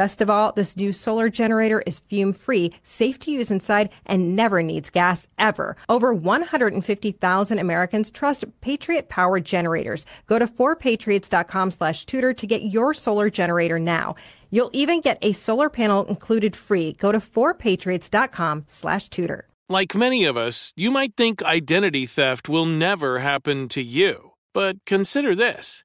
Best 0.00 0.22
of 0.22 0.30
all, 0.30 0.52
this 0.52 0.78
new 0.78 0.92
solar 0.92 1.28
generator 1.28 1.82
is 1.84 1.98
fume 1.98 2.32
free, 2.32 2.72
safe 2.82 3.18
to 3.18 3.30
use 3.30 3.50
inside, 3.50 3.90
and 4.06 4.34
never 4.34 4.62
needs 4.62 4.88
gas 4.88 5.28
ever. 5.38 5.76
Over 5.90 6.14
150,000 6.14 7.58
Americans 7.58 8.10
trust 8.10 8.46
Patriot 8.62 9.10
Power 9.10 9.40
generators. 9.40 10.06
Go 10.26 10.38
to 10.38 10.46
4patriots.com 10.46 11.70
slash 11.72 12.06
tudor 12.06 12.32
to 12.32 12.46
get 12.46 12.62
your 12.62 12.94
solar 12.94 13.28
generator 13.28 13.78
now. 13.78 14.14
You'll 14.48 14.70
even 14.72 15.02
get 15.02 15.18
a 15.20 15.32
solar 15.32 15.68
panel 15.68 16.06
included 16.06 16.56
free. 16.56 16.94
Go 16.94 17.12
to 17.12 17.20
4patriots.com 17.20 18.64
slash 18.68 19.10
tudor. 19.10 19.48
Like 19.68 19.94
many 19.94 20.24
of 20.24 20.34
us, 20.34 20.72
you 20.76 20.90
might 20.90 21.14
think 21.14 21.42
identity 21.42 22.06
theft 22.06 22.48
will 22.48 22.64
never 22.64 23.18
happen 23.18 23.68
to 23.68 23.82
you. 23.82 24.30
But 24.54 24.78
consider 24.86 25.34
this 25.34 25.84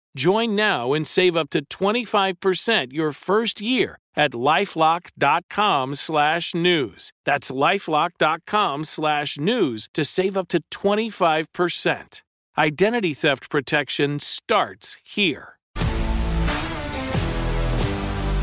Join 0.15 0.55
now 0.55 0.93
and 0.93 1.07
save 1.07 1.35
up 1.35 1.49
to 1.51 1.65
25% 1.65 2.93
your 2.93 3.11
first 3.11 3.61
year 3.61 3.97
at 4.15 4.31
lifelock.com 4.31 5.95
slash 5.95 6.53
news. 6.53 7.11
That's 7.25 7.49
lifelock.com 7.49 8.83
slash 8.85 9.37
news 9.37 9.89
to 9.93 10.05
save 10.05 10.37
up 10.37 10.47
to 10.49 10.61
25%. 10.71 12.21
Identity 12.57 13.13
theft 13.13 13.49
protection 13.49 14.19
starts 14.19 14.97
here. 15.03 15.57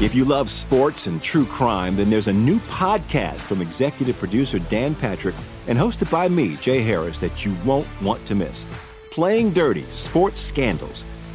If 0.01 0.15
you 0.15 0.25
love 0.25 0.49
sports 0.49 1.09
and 1.09 1.21
true 1.21 1.45
crime, 1.45 1.97
then 1.97 2.09
there's 2.09 2.29
a 2.29 2.33
new 2.33 2.61
podcast 2.61 3.41
from 3.41 3.61
executive 3.61 4.17
producer 4.17 4.61
Dan 4.61 4.95
Patrick 4.95 5.35
and 5.67 5.77
hosted 5.77 6.11
by 6.11 6.29
me, 6.29 6.57
Jay 6.57 6.81
Harris, 6.81 7.19
that 7.21 7.45
you 7.45 7.55
won't 7.65 7.89
want 8.01 8.25
to 8.27 8.35
miss. 8.35 8.65
Playing 9.11 9.53
Dirty 9.53 9.85
Sports 9.91 10.41
Scandals. 10.41 11.05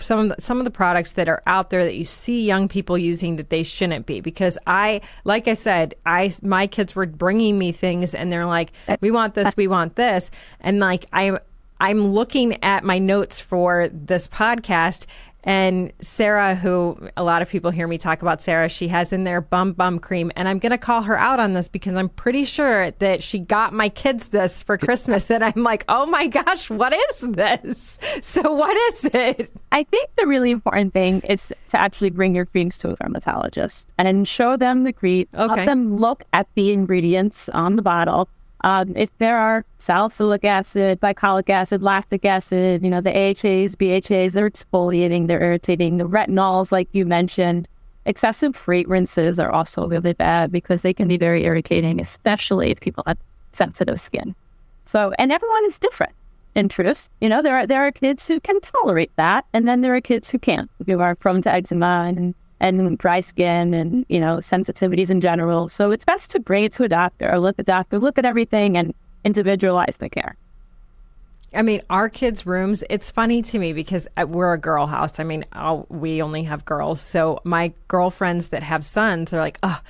some 0.00 0.18
of 0.30 0.36
the, 0.36 0.42
some 0.42 0.58
of 0.58 0.64
the 0.64 0.70
products 0.70 1.12
that 1.12 1.28
are 1.28 1.42
out 1.46 1.70
there 1.70 1.84
that 1.84 1.94
you 1.94 2.04
see 2.04 2.44
young 2.44 2.68
people 2.68 2.96
using 2.96 3.36
that 3.36 3.50
they 3.50 3.62
shouldn't 3.62 4.06
be? 4.06 4.20
Because 4.20 4.58
I, 4.66 5.00
like 5.24 5.48
I 5.48 5.54
said, 5.54 5.94
I 6.06 6.32
my 6.42 6.66
kids 6.66 6.94
were 6.94 7.06
bringing 7.06 7.58
me 7.58 7.72
things, 7.72 8.14
and 8.14 8.32
they're 8.32 8.46
like, 8.46 8.72
"We 9.00 9.10
want 9.10 9.34
this, 9.34 9.56
we 9.56 9.66
want 9.66 9.96
this," 9.96 10.30
and 10.60 10.78
like 10.78 11.06
I'm 11.12 11.38
I'm 11.80 12.08
looking 12.08 12.62
at 12.62 12.84
my 12.84 12.98
notes 12.98 13.40
for 13.40 13.88
this 13.92 14.26
podcast. 14.26 15.06
And 15.44 15.92
Sarah, 16.00 16.54
who 16.54 17.08
a 17.16 17.22
lot 17.22 17.42
of 17.42 17.48
people 17.48 17.70
hear 17.70 17.86
me 17.86 17.96
talk 17.96 18.22
about 18.22 18.42
Sarah, 18.42 18.68
she 18.68 18.88
has 18.88 19.12
in 19.12 19.24
there 19.24 19.40
bum 19.40 19.72
bum 19.72 19.98
cream. 19.98 20.32
And 20.36 20.48
I'm 20.48 20.58
going 20.58 20.72
to 20.72 20.78
call 20.78 21.02
her 21.02 21.18
out 21.18 21.40
on 21.40 21.52
this 21.52 21.68
because 21.68 21.94
I'm 21.94 22.08
pretty 22.08 22.44
sure 22.44 22.90
that 22.90 23.22
she 23.22 23.38
got 23.38 23.72
my 23.72 23.88
kids 23.88 24.28
this 24.28 24.62
for 24.62 24.76
Christmas. 24.76 25.30
and 25.30 25.44
I'm 25.44 25.62
like, 25.62 25.84
oh 25.88 26.06
my 26.06 26.26
gosh, 26.26 26.70
what 26.70 26.92
is 26.92 27.20
this? 27.20 27.98
So, 28.20 28.52
what 28.52 28.76
is 28.92 29.04
it? 29.14 29.50
I 29.70 29.84
think 29.84 30.10
the 30.16 30.26
really 30.26 30.50
important 30.50 30.92
thing 30.92 31.20
is 31.20 31.52
to 31.68 31.80
actually 31.80 32.10
bring 32.10 32.34
your 32.34 32.46
creams 32.46 32.76
to 32.78 32.90
a 32.90 32.96
dermatologist 32.96 33.92
and 33.96 34.26
show 34.26 34.56
them 34.56 34.84
the 34.84 34.92
cream. 34.92 35.28
Okay. 35.34 35.54
Let 35.54 35.66
them 35.66 35.96
look 35.96 36.24
at 36.32 36.48
the 36.54 36.72
ingredients 36.72 37.48
on 37.50 37.76
the 37.76 37.82
bottle 37.82 38.28
Um, 38.62 38.92
if 38.96 39.16
there 39.18 39.38
are 39.38 39.64
salicylic 39.78 40.44
acid, 40.44 41.00
glycolic 41.00 41.48
acid, 41.48 41.82
lactic 41.82 42.24
acid, 42.24 42.82
you 42.82 42.90
know, 42.90 43.00
the 43.00 43.10
AHAs, 43.10 43.76
BHAs, 43.76 44.32
they're 44.32 44.50
exfoliating, 44.50 45.28
they're 45.28 45.42
irritating. 45.42 45.98
The 45.98 46.08
retinols, 46.08 46.72
like 46.72 46.88
you 46.92 47.06
mentioned, 47.06 47.68
excessive 48.06 48.56
fragrances 48.56 49.38
are 49.38 49.50
also 49.50 49.86
really 49.86 50.14
bad 50.14 50.50
because 50.50 50.82
they 50.82 50.92
can 50.92 51.06
be 51.06 51.18
very 51.18 51.44
irritating, 51.44 52.00
especially 52.00 52.70
if 52.70 52.80
people 52.80 53.04
have 53.06 53.18
sensitive 53.52 54.00
skin. 54.00 54.34
So, 54.84 55.12
and 55.18 55.30
everyone 55.30 55.64
is 55.66 55.78
different 55.78 56.14
in 56.54 56.68
truth. 56.68 57.08
You 57.20 57.28
know, 57.28 57.42
there 57.42 57.56
are 57.56 57.66
there 57.66 57.86
are 57.86 57.92
kids 57.92 58.26
who 58.26 58.40
can 58.40 58.60
tolerate 58.60 59.12
that, 59.16 59.44
and 59.52 59.68
then 59.68 59.82
there 59.82 59.94
are 59.94 60.00
kids 60.00 60.30
who 60.30 60.38
can't, 60.38 60.70
who 60.86 60.98
are 61.00 61.14
prone 61.14 61.42
to 61.42 61.52
eczema 61.52 62.06
and 62.08 62.34
and 62.60 62.98
dry 62.98 63.20
skin 63.20 63.74
and 63.74 64.04
you 64.08 64.20
know 64.20 64.38
sensitivities 64.38 65.10
in 65.10 65.20
general. 65.20 65.68
So 65.68 65.90
it's 65.90 66.04
best 66.04 66.30
to 66.32 66.40
bring 66.40 66.64
it 66.64 66.72
to 66.72 66.84
a 66.84 66.88
doctor 66.88 67.30
or 67.30 67.38
let 67.38 67.56
the 67.56 67.62
doctor 67.62 67.98
look 67.98 68.18
at 68.18 68.24
everything 68.24 68.76
and 68.76 68.94
individualize 69.24 69.96
the 69.98 70.08
care. 70.08 70.36
I 71.54 71.62
mean, 71.62 71.80
our 71.88 72.08
kids' 72.10 72.44
rooms, 72.44 72.84
it's 72.90 73.10
funny 73.10 73.40
to 73.42 73.58
me 73.58 73.72
because 73.72 74.06
uh, 74.16 74.26
we're 74.28 74.52
a 74.52 74.58
girl 74.58 74.86
house. 74.86 75.18
I 75.18 75.24
mean, 75.24 75.46
I'll, 75.52 75.86
we 75.88 76.20
only 76.20 76.42
have 76.42 76.64
girls. 76.66 77.00
So 77.00 77.40
my 77.42 77.72
girlfriends 77.88 78.48
that 78.48 78.62
have 78.62 78.84
sons 78.84 79.32
are 79.32 79.40
like, 79.40 79.58
oh, 79.62 79.80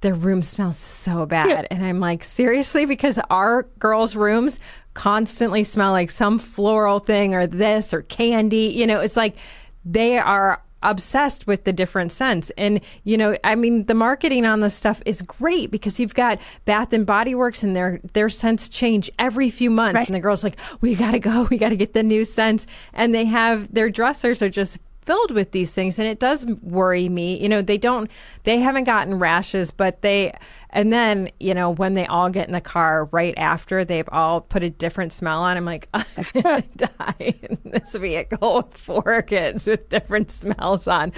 their 0.00 0.14
room 0.14 0.42
smells 0.42 0.78
so 0.78 1.26
bad. 1.26 1.66
And 1.72 1.84
I'm 1.84 1.98
like, 1.98 2.22
seriously? 2.22 2.86
Because 2.86 3.18
our 3.30 3.64
girls' 3.80 4.14
rooms 4.14 4.60
constantly 4.94 5.64
smell 5.64 5.90
like 5.90 6.10
some 6.10 6.38
floral 6.38 7.00
thing 7.00 7.34
or 7.34 7.48
this 7.48 7.92
or 7.92 8.02
candy. 8.02 8.72
You 8.74 8.86
know, 8.86 9.00
it's 9.00 9.16
like 9.16 9.36
they 9.84 10.18
are 10.18 10.62
obsessed 10.82 11.46
with 11.46 11.64
the 11.64 11.72
different 11.72 12.12
scents. 12.12 12.50
And 12.56 12.80
you 13.04 13.16
know 13.16 13.36
i 13.44 13.54
mean 13.54 13.84
the 13.86 13.94
marketing 13.94 14.44
on 14.44 14.60
this 14.60 14.74
stuff 14.74 15.02
is 15.04 15.22
great 15.22 15.70
because 15.70 15.98
you've 15.98 16.14
got 16.14 16.38
bath 16.64 16.92
and 16.92 17.04
body 17.06 17.34
works 17.34 17.62
and 17.62 17.74
their 17.74 18.00
their 18.12 18.28
scents 18.28 18.68
change 18.68 19.10
every 19.18 19.50
few 19.50 19.70
months. 19.70 19.96
Right. 19.96 20.08
and 20.08 20.14
the 20.14 20.20
girls 20.20 20.44
like 20.44 20.58
we 20.80 20.94
gotta 20.94 21.18
go. 21.18 21.46
We 21.50 21.58
gotta 21.58 21.76
get 21.76 21.92
the 21.92 22.02
new 22.02 22.24
scents. 22.24 22.66
And 22.92 23.14
they 23.14 23.24
have 23.24 23.72
their 23.72 23.90
dressers 23.90 24.42
are 24.42 24.48
just 24.48 24.78
filled 25.02 25.30
with 25.30 25.52
these 25.52 25.72
things. 25.72 25.98
And 25.98 26.06
it 26.06 26.20
does 26.20 26.46
worry 26.62 27.08
me. 27.08 27.40
You 27.40 27.48
know 27.48 27.62
they 27.62 27.78
don't 27.78 28.10
they 28.44 28.58
haven't 28.58 28.84
gotten 28.84 29.18
rashes 29.18 29.70
but 29.70 30.02
they 30.02 30.32
and 30.70 30.92
then 30.92 31.30
you 31.40 31.54
know 31.54 31.70
when 31.70 31.94
they 31.94 32.06
all 32.06 32.30
get 32.30 32.46
in 32.46 32.52
the 32.52 32.60
car 32.60 33.08
right 33.12 33.34
after 33.36 33.84
they've 33.84 34.08
all 34.12 34.40
put 34.40 34.62
a 34.62 34.70
different 34.70 35.12
smell 35.12 35.42
on 35.42 35.56
i'm 35.56 35.64
like 35.64 35.88
i'm 35.94 36.62
die 36.76 37.14
in 37.18 37.58
this 37.64 37.94
vehicle 37.94 38.56
with 38.56 38.76
four 38.76 39.22
kids 39.22 39.66
with 39.66 39.88
different 39.88 40.30
smells 40.30 40.86
on. 40.86 41.12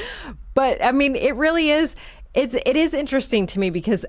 But 0.54 0.82
i 0.84 0.92
mean 0.92 1.16
it 1.16 1.34
really 1.36 1.70
is 1.70 1.96
it's 2.34 2.54
it 2.54 2.76
is 2.76 2.94
interesting 2.94 3.46
to 3.48 3.58
me 3.58 3.70
because 3.70 4.04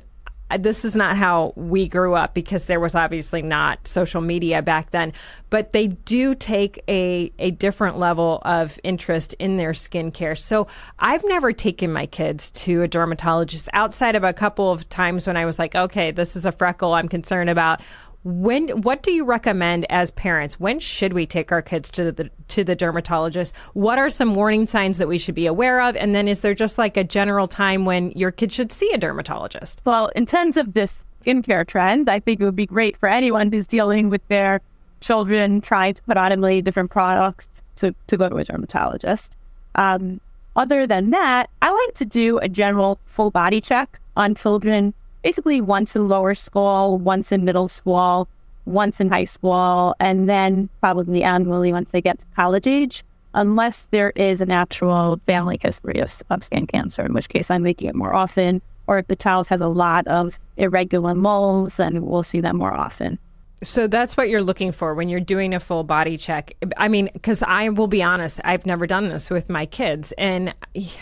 this 0.58 0.86
is 0.86 0.96
not 0.96 1.18
how 1.18 1.54
we 1.56 1.88
grew 1.88 2.16
up 2.16 2.34
because 2.34 2.66
there 2.66 2.80
was 2.80 2.96
obviously 2.96 3.42
not 3.42 3.88
social 3.88 4.22
media 4.22 4.62
back 4.62 4.92
then, 4.92 5.14
but 5.50 5.72
they 5.72 5.88
do 5.88 6.36
take 6.36 6.84
a, 6.88 7.32
a 7.40 7.52
different 7.52 7.98
level 7.98 8.42
of 8.44 8.80
interest 8.84 9.34
in 9.36 9.58
their 9.58 9.72
skincare. 9.72 10.38
So 10.38 10.68
I've 11.00 11.24
never 11.26 11.52
taken 11.54 11.92
my 11.92 12.06
kids 12.06 12.52
to 12.52 12.82
a 12.84 12.88
dermatologist 12.88 13.70
outside 13.74 14.16
of 14.16 14.24
a 14.24 14.34
couple 14.34 14.72
of 14.72 14.88
times 14.90 15.28
when 15.28 15.38
I 15.38 15.46
was 15.46 15.60
like, 15.60 15.76
okay, 15.76 16.12
this 16.12 16.36
is 16.36 16.46
a 16.46 16.52
freckle 16.52 16.94
I'm 16.94 17.10
concerned 17.10 17.50
about 17.50 17.82
when 18.24 18.70
what 18.82 19.02
do 19.02 19.12
you 19.12 19.26
recommend 19.26 19.86
as 19.90 20.12
parents? 20.12 20.60
When 20.60 20.80
should 20.80 21.14
we 21.14 21.26
take 21.26 21.52
our 21.52 21.62
kids 21.62 21.90
to 21.92 22.12
the 22.12 22.30
to 22.50 22.64
the 22.64 22.76
dermatologist? 22.76 23.56
What 23.74 23.98
are 23.98 24.10
some 24.10 24.36
warning 24.36 24.68
signs 24.68 24.98
that 25.00 25.08
we 25.08 25.18
should 25.18 25.36
be 25.36 25.48
aware 25.48 25.82
of? 25.82 25.96
And 25.96 26.14
then 26.14 26.28
is 26.28 26.42
there 26.42 26.54
just 26.54 26.78
like 26.78 26.98
a 26.98 27.04
general 27.04 27.48
time 27.48 27.86
when 27.86 28.12
your 28.12 28.32
kid 28.32 28.54
should 28.54 28.72
see 28.72 28.92
a 28.94 28.98
dermatologist? 28.98 29.82
Well 29.86 30.08
in 30.16 30.26
terms 30.26 30.58
of 30.58 30.74
this 30.74 31.06
skincare 31.24 31.68
trend 31.68 32.10
i 32.10 32.20
think 32.20 32.42
it 32.42 32.46
would 32.46 32.56
be 32.56 32.66
great 32.66 32.98
for 32.98 33.08
anyone 33.08 33.52
who's 33.52 33.68
dealing 33.68 34.10
with 34.10 34.28
their 34.28 34.60
children 35.02 35.62
trying 35.62 35.94
to 35.94 36.02
put 36.04 36.18
on 36.18 36.32
a 36.32 36.38
million 36.38 36.64
different 36.64 36.90
products 36.90 37.48
to, 37.76 37.94
to 38.08 38.18
go 38.18 38.30
to 38.30 38.36
a 38.38 38.44
dermatologist. 38.44 39.36
Um, 39.76 40.22
other 40.56 40.86
than 40.86 41.12
that 41.12 41.50
i 41.62 41.72
like 41.72 41.94
to 41.96 42.06
do 42.06 42.38
a 42.40 42.50
general 42.50 43.00
full 43.06 43.32
body 43.32 43.62
check 43.62 44.00
on 44.18 44.36
children 44.36 44.94
basically 45.24 45.62
once 45.62 45.96
in 45.96 46.08
lower 46.08 46.36
school, 46.36 46.98
once 46.98 47.32
in 47.32 47.46
middle 47.46 47.68
school, 47.68 48.28
once 48.66 49.00
in 49.00 49.10
high 49.10 49.26
school, 49.26 49.96
and 50.00 50.30
then 50.30 50.70
probably 50.80 51.24
annually 51.24 51.72
once 51.72 51.92
they 51.92 52.02
get 52.02 52.20
to 52.20 52.26
college 52.36 52.68
age, 52.68 53.04
unless 53.34 53.88
there 53.88 54.12
is 54.16 54.42
an 54.42 54.52
actual 54.52 55.20
family 55.26 55.58
history 55.62 56.00
of, 56.00 56.12
of 56.30 56.44
skin 56.44 56.68
cancer, 56.68 57.06
in 57.06 57.14
which 57.14 57.30
case 57.30 57.50
I'm 57.50 57.64
making 57.64 57.90
it 57.90 57.96
more 57.96 58.14
often, 58.14 58.62
or 58.88 59.00
if 59.00 59.08
the 59.08 59.16
child 59.16 59.48
has 59.48 59.62
a 59.62 59.68
lot 59.68 60.06
of 60.08 60.38
irregular 60.58 61.16
moles, 61.16 61.78
then 61.78 62.06
we'll 62.06 62.24
see 62.24 62.42
them 62.42 62.58
more 62.58 62.74
often. 62.74 63.18
So 63.64 63.86
that's 63.86 64.18
what 64.18 64.28
you're 64.28 64.42
looking 64.42 64.72
for 64.72 64.96
when 64.96 65.08
you're 65.08 65.20
doing 65.20 65.54
a 65.54 65.60
full 65.60 65.84
body 65.84 66.18
check. 66.18 66.56
I 66.78 66.88
mean, 66.88 67.12
because 67.14 67.44
I 67.44 67.70
will 67.70 67.88
be 67.88 68.02
honest, 68.02 68.42
I've 68.44 68.66
never 68.66 68.88
done 68.88 69.10
this 69.10 69.30
with 69.30 69.50
my 69.50 69.68
kids. 69.68 70.14
And 70.18 70.56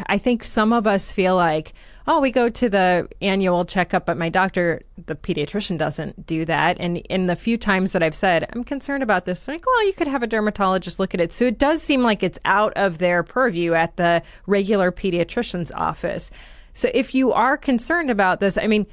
I 0.07 0.17
think 0.17 0.43
some 0.43 0.73
of 0.73 0.85
us 0.85 1.09
feel 1.09 1.37
like, 1.37 1.73
oh, 2.07 2.19
we 2.19 2.31
go 2.31 2.49
to 2.49 2.69
the 2.69 3.07
annual 3.21 3.65
checkup, 3.65 4.05
but 4.05 4.17
my 4.17 4.29
doctor, 4.29 4.81
the 5.05 5.15
pediatrician, 5.15 5.77
doesn't 5.77 6.25
do 6.25 6.45
that. 6.45 6.77
And 6.79 6.97
in 6.97 7.27
the 7.27 7.35
few 7.35 7.57
times 7.57 7.91
that 7.91 8.01
I've 8.01 8.15
said, 8.15 8.49
I'm 8.51 8.63
concerned 8.63 9.03
about 9.03 9.25
this, 9.25 9.43
they're 9.43 9.55
like, 9.55 9.65
well, 9.65 9.85
you 9.85 9.93
could 9.93 10.07
have 10.07 10.23
a 10.23 10.27
dermatologist 10.27 10.99
look 10.99 11.13
at 11.13 11.21
it. 11.21 11.31
So 11.31 11.45
it 11.45 11.59
does 11.59 11.81
seem 11.81 12.01
like 12.01 12.23
it's 12.23 12.39
out 12.45 12.73
of 12.73 12.97
their 12.97 13.23
purview 13.23 13.73
at 13.73 13.97
the 13.97 14.23
regular 14.47 14.91
pediatrician's 14.91 15.71
office. 15.71 16.31
So 16.73 16.89
if 16.93 17.13
you 17.13 17.33
are 17.33 17.57
concerned 17.57 18.09
about 18.09 18.39
this, 18.39 18.57
I 18.57 18.67
mean, 18.67 18.87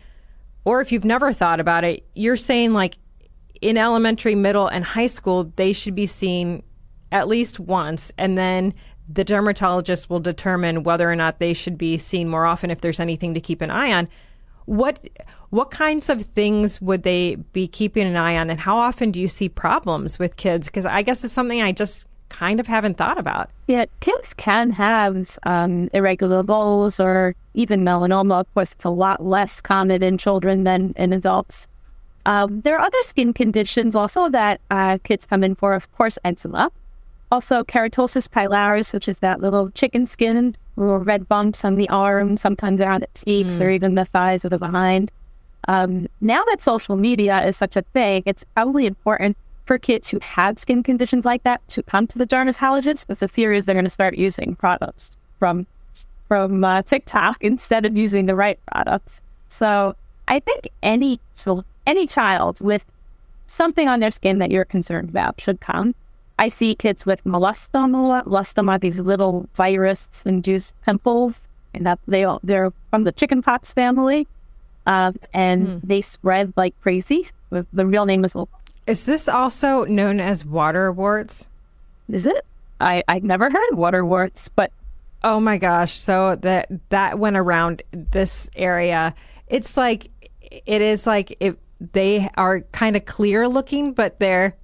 or 0.64 0.80
if 0.80 0.92
you've 0.92 1.04
never 1.04 1.32
thought 1.32 1.60
about 1.60 1.84
it, 1.84 2.04
you're 2.14 2.36
saying 2.36 2.72
like 2.72 2.96
in 3.60 3.76
elementary, 3.76 4.34
middle, 4.34 4.66
and 4.66 4.84
high 4.84 5.06
school, 5.06 5.52
they 5.56 5.72
should 5.72 5.94
be 5.94 6.06
seen 6.06 6.62
at 7.12 7.28
least 7.28 7.60
once, 7.60 8.12
and 8.18 8.36
then 8.36 8.74
the 9.08 9.24
dermatologist 9.24 10.10
will 10.10 10.20
determine 10.20 10.82
whether 10.82 11.10
or 11.10 11.16
not 11.16 11.38
they 11.38 11.52
should 11.52 11.78
be 11.78 11.96
seen 11.98 12.28
more 12.28 12.46
often 12.46 12.70
if 12.70 12.80
there's 12.80 13.00
anything 13.00 13.34
to 13.34 13.40
keep 13.40 13.60
an 13.60 13.70
eye 13.70 13.92
on. 13.92 14.08
What 14.64 15.08
what 15.50 15.70
kinds 15.70 16.08
of 16.08 16.22
things 16.22 16.80
would 16.80 17.04
they 17.04 17.36
be 17.52 17.68
keeping 17.68 18.06
an 18.06 18.16
eye 18.16 18.36
on, 18.36 18.50
and 18.50 18.58
how 18.58 18.76
often 18.76 19.12
do 19.12 19.20
you 19.20 19.28
see 19.28 19.48
problems 19.48 20.18
with 20.18 20.36
kids? 20.36 20.66
Because 20.66 20.84
I 20.84 21.02
guess 21.02 21.22
it's 21.22 21.32
something 21.32 21.62
I 21.62 21.70
just 21.70 22.04
kind 22.28 22.58
of 22.58 22.66
haven't 22.66 22.96
thought 22.96 23.18
about. 23.18 23.50
Yeah, 23.68 23.84
kids 24.00 24.34
can 24.34 24.70
have 24.70 25.38
um, 25.44 25.88
irregular 25.94 26.42
moles 26.42 26.98
or 26.98 27.36
even 27.54 27.84
melanoma. 27.84 28.40
Of 28.40 28.54
course, 28.54 28.72
it's 28.72 28.84
a 28.84 28.90
lot 28.90 29.24
less 29.24 29.60
common 29.60 30.02
in 30.02 30.18
children 30.18 30.64
than 30.64 30.92
in 30.96 31.12
adults. 31.12 31.68
Um, 32.26 32.60
there 32.62 32.76
are 32.76 32.84
other 32.84 33.02
skin 33.02 33.32
conditions 33.32 33.94
also 33.94 34.28
that 34.30 34.60
uh, 34.72 34.98
kids 35.04 35.26
come 35.26 35.44
in 35.44 35.54
for, 35.54 35.74
of 35.74 35.90
course, 35.92 36.18
eczema. 36.24 36.72
Also, 37.32 37.64
keratosis 37.64 38.28
pilaris, 38.28 38.92
which 38.92 39.08
is 39.08 39.18
that 39.18 39.40
little 39.40 39.70
chicken 39.70 40.06
skin, 40.06 40.56
little 40.76 40.98
red 40.98 41.28
bumps 41.28 41.64
on 41.64 41.74
the 41.74 41.88
arm, 41.88 42.36
sometimes 42.36 42.80
around 42.80 43.02
the 43.02 43.08
cheeks 43.24 43.56
mm. 43.56 43.60
or 43.60 43.70
even 43.70 43.96
the 43.96 44.04
thighs 44.04 44.44
or 44.44 44.48
the 44.48 44.58
behind. 44.58 45.10
Um, 45.68 46.06
now 46.20 46.44
that 46.44 46.60
social 46.60 46.96
media 46.96 47.44
is 47.44 47.56
such 47.56 47.76
a 47.76 47.82
thing, 47.92 48.22
it's 48.26 48.44
probably 48.54 48.86
important 48.86 49.36
for 49.64 49.78
kids 49.78 50.08
who 50.08 50.20
have 50.22 50.58
skin 50.58 50.82
conditions 50.82 51.24
like 51.24 51.42
that 51.42 51.66
to 51.68 51.82
come 51.82 52.06
to 52.06 52.18
the 52.18 52.26
dermatologist. 52.26 53.06
Because 53.06 53.20
the 53.20 53.28
fear 53.28 53.52
is 53.52 53.64
they're 53.64 53.74
going 53.74 53.84
to 53.84 53.90
start 53.90 54.16
using 54.16 54.54
products 54.54 55.10
from 55.38 55.66
from 56.28 56.64
uh, 56.64 56.82
TikTok 56.82 57.38
instead 57.40 57.84
of 57.84 57.96
using 57.96 58.26
the 58.26 58.34
right 58.34 58.58
products. 58.72 59.20
So 59.48 59.94
I 60.28 60.38
think 60.40 60.68
any 60.82 61.20
so 61.34 61.64
any 61.86 62.06
child 62.06 62.60
with 62.60 62.84
something 63.48 63.88
on 63.88 64.00
their 64.00 64.10
skin 64.10 64.38
that 64.38 64.50
you're 64.50 64.64
concerned 64.64 65.08
about 65.08 65.40
should 65.40 65.60
come. 65.60 65.94
I 66.38 66.48
see 66.48 66.74
kids 66.74 67.06
with 67.06 67.24
molluscum. 67.24 67.92
Molluscum 68.24 68.68
are 68.68 68.78
these 68.78 69.00
little 69.00 69.48
virus-induced 69.54 70.74
pimples, 70.82 71.40
and 71.72 71.86
that 71.86 71.98
they 72.06 72.24
all, 72.24 72.40
they're 72.42 72.72
from 72.90 73.04
the 73.04 73.12
chickenpox 73.12 73.72
family, 73.72 74.26
uh, 74.86 75.12
and 75.32 75.66
mm. 75.66 75.80
they 75.82 76.00
spread 76.00 76.52
like 76.56 76.78
crazy. 76.82 77.28
The 77.50 77.86
real 77.86 78.06
name 78.06 78.24
is. 78.24 78.34
Is 78.86 79.06
this 79.06 79.28
also 79.28 79.84
known 79.84 80.20
as 80.20 80.44
water 80.44 80.92
warts? 80.92 81.48
Is 82.08 82.26
it? 82.26 82.44
I 82.80 83.02
I 83.08 83.20
never 83.20 83.50
heard 83.50 83.72
of 83.72 83.78
water 83.78 84.04
warts, 84.04 84.48
but 84.48 84.72
oh 85.24 85.40
my 85.40 85.58
gosh! 85.58 85.94
So 85.94 86.36
that 86.36 86.68
that 86.90 87.18
went 87.18 87.36
around 87.36 87.82
this 87.92 88.50
area. 88.54 89.14
It's 89.48 89.76
like 89.76 90.10
it 90.40 90.82
is 90.82 91.06
like 91.06 91.36
it 91.40 91.58
they 91.92 92.28
are 92.36 92.60
kind 92.72 92.96
of 92.96 93.04
clear 93.06 93.48
looking, 93.48 93.92
but 93.92 94.18
they're 94.18 94.54